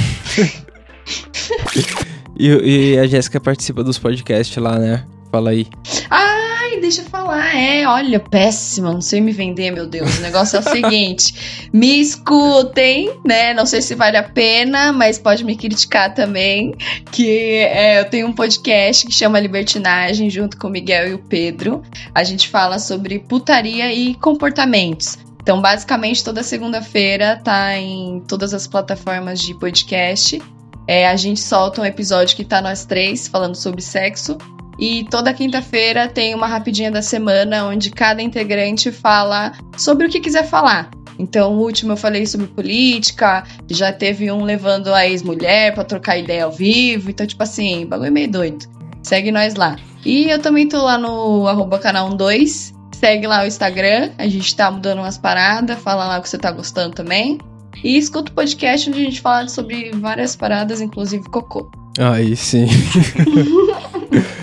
[2.35, 5.05] E, e a Jéssica participa dos podcasts lá, né?
[5.31, 5.67] Fala aí.
[6.09, 6.42] Ai,
[6.83, 10.17] deixa eu falar, é, olha, péssima, não sei me vender, meu Deus.
[10.17, 13.53] O negócio é o seguinte: me escutem, né?
[13.53, 16.75] Não sei se vale a pena, mas pode me criticar também.
[17.09, 21.19] Que é, eu tenho um podcast que chama Libertinagem, junto com o Miguel e o
[21.19, 21.81] Pedro.
[22.13, 25.17] A gente fala sobre putaria e comportamentos.
[25.41, 30.41] Então, basicamente, toda segunda-feira tá em todas as plataformas de podcast.
[30.85, 34.37] É, a gente solta um episódio que tá nós três falando sobre sexo.
[34.83, 40.19] E toda quinta-feira tem uma rapidinha da semana onde cada integrante fala sobre o que
[40.19, 40.91] quiser falar.
[41.17, 46.17] Então, o último eu falei sobre política, já teve um levando a ex-mulher pra trocar
[46.17, 47.09] ideia ao vivo.
[47.09, 48.65] Então, tipo assim, bagulho meio doido.
[49.01, 49.77] Segue nós lá.
[50.05, 52.73] E eu também tô lá no arroba canal 12.
[52.91, 56.37] Segue lá o Instagram, a gente tá mudando umas paradas, fala lá o que você
[56.37, 57.37] tá gostando também.
[57.81, 61.71] E escuta o podcast onde a gente fala sobre várias paradas, inclusive cocô.
[61.97, 62.67] Aí sim.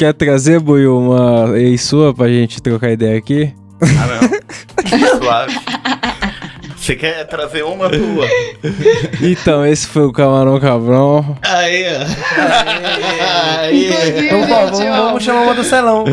[0.00, 3.52] Quer trazer, Buiu, uma ex sua pra gente trocar ideia aqui?
[3.82, 5.20] Ah, não.
[5.20, 5.60] Suave.
[6.74, 8.26] Você quer trazer uma tua?
[9.20, 11.36] Então, esse foi o Camarão Cabrão.
[11.42, 13.58] Aí, ó.
[13.60, 13.90] Aí.
[14.24, 16.04] Então, pô, vamos, chamar uma do celão.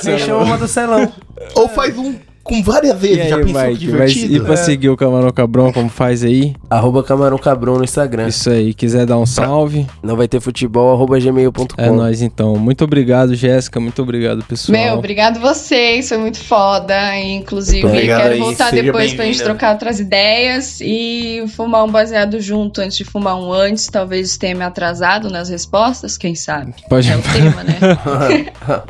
[0.00, 1.12] Quem chama uma do celão.
[1.56, 2.14] Ou faz um
[2.48, 3.20] com várias E vezes.
[3.20, 4.44] aí, Já pensou que Mike, vai, e divertido?
[4.44, 6.54] pra seguir o Camarão Cabrão, como faz aí?
[6.70, 8.28] Arroba Camarão Cabrão no Instagram.
[8.28, 11.66] Isso aí, quiser dar um salve, Não vai ter futebol, arroba gmail.com.
[11.76, 12.56] é nóis então.
[12.56, 14.78] Muito obrigado, Jéssica, muito obrigado, pessoal.
[14.78, 16.94] Meu, obrigado vocês, foi muito foda.
[17.16, 21.84] E, inclusive, Obrigado quero aí, voltar seja depois pra gente trocar outras ideias e fumar
[21.84, 23.86] um baseado junto antes de fumar um antes.
[23.86, 26.74] Talvez tenha me atrasado nas respostas, quem sabe?
[26.88, 27.78] Pode É o tema, né?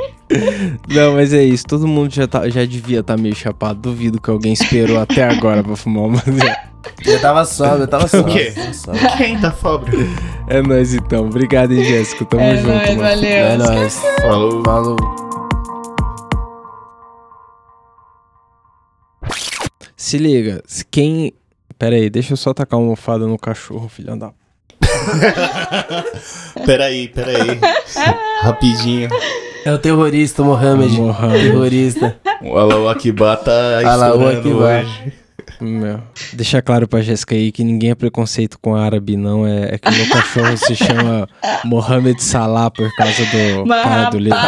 [0.88, 1.64] Não, mas é isso.
[1.66, 3.80] Todo mundo já, tá, já devia estar meio chapado.
[3.80, 6.68] Duvido que alguém esperou até agora pra fumar uma baseada.
[7.04, 8.34] Eu tava sóbrio, eu tava sóbrio.
[8.34, 8.52] quê?
[8.52, 9.16] tava sóbrio.
[9.16, 9.98] Quem tá sóbrio?
[10.48, 11.26] É nóis então.
[11.26, 12.24] Obrigado, hein, Jéssica.
[12.24, 13.00] Tamo é junto, nóis, mano.
[13.00, 13.28] valeu.
[13.30, 14.00] É nóis.
[14.22, 14.62] Falou.
[14.64, 14.96] Falou.
[19.96, 21.32] Se liga, se quem.
[21.78, 24.32] Pera aí, deixa eu só tacar uma almofada no cachorro, filha da.
[26.64, 27.60] Peraí, peraí.
[28.42, 29.08] Rapidinho.
[29.68, 30.98] É o terrorista, Mohamed.
[30.98, 31.42] Mohamed.
[31.42, 32.16] Terrorista.
[32.40, 35.12] O Allahu Akbar tá estourando hoje.
[35.60, 36.00] Meu.
[36.32, 39.46] Deixa claro pra Jéssica aí que ninguém é preconceito com árabe, não.
[39.46, 41.28] É, é que meu cachorro se chama
[41.66, 44.38] Mohamed Salah por causa do Mas, cara do livro.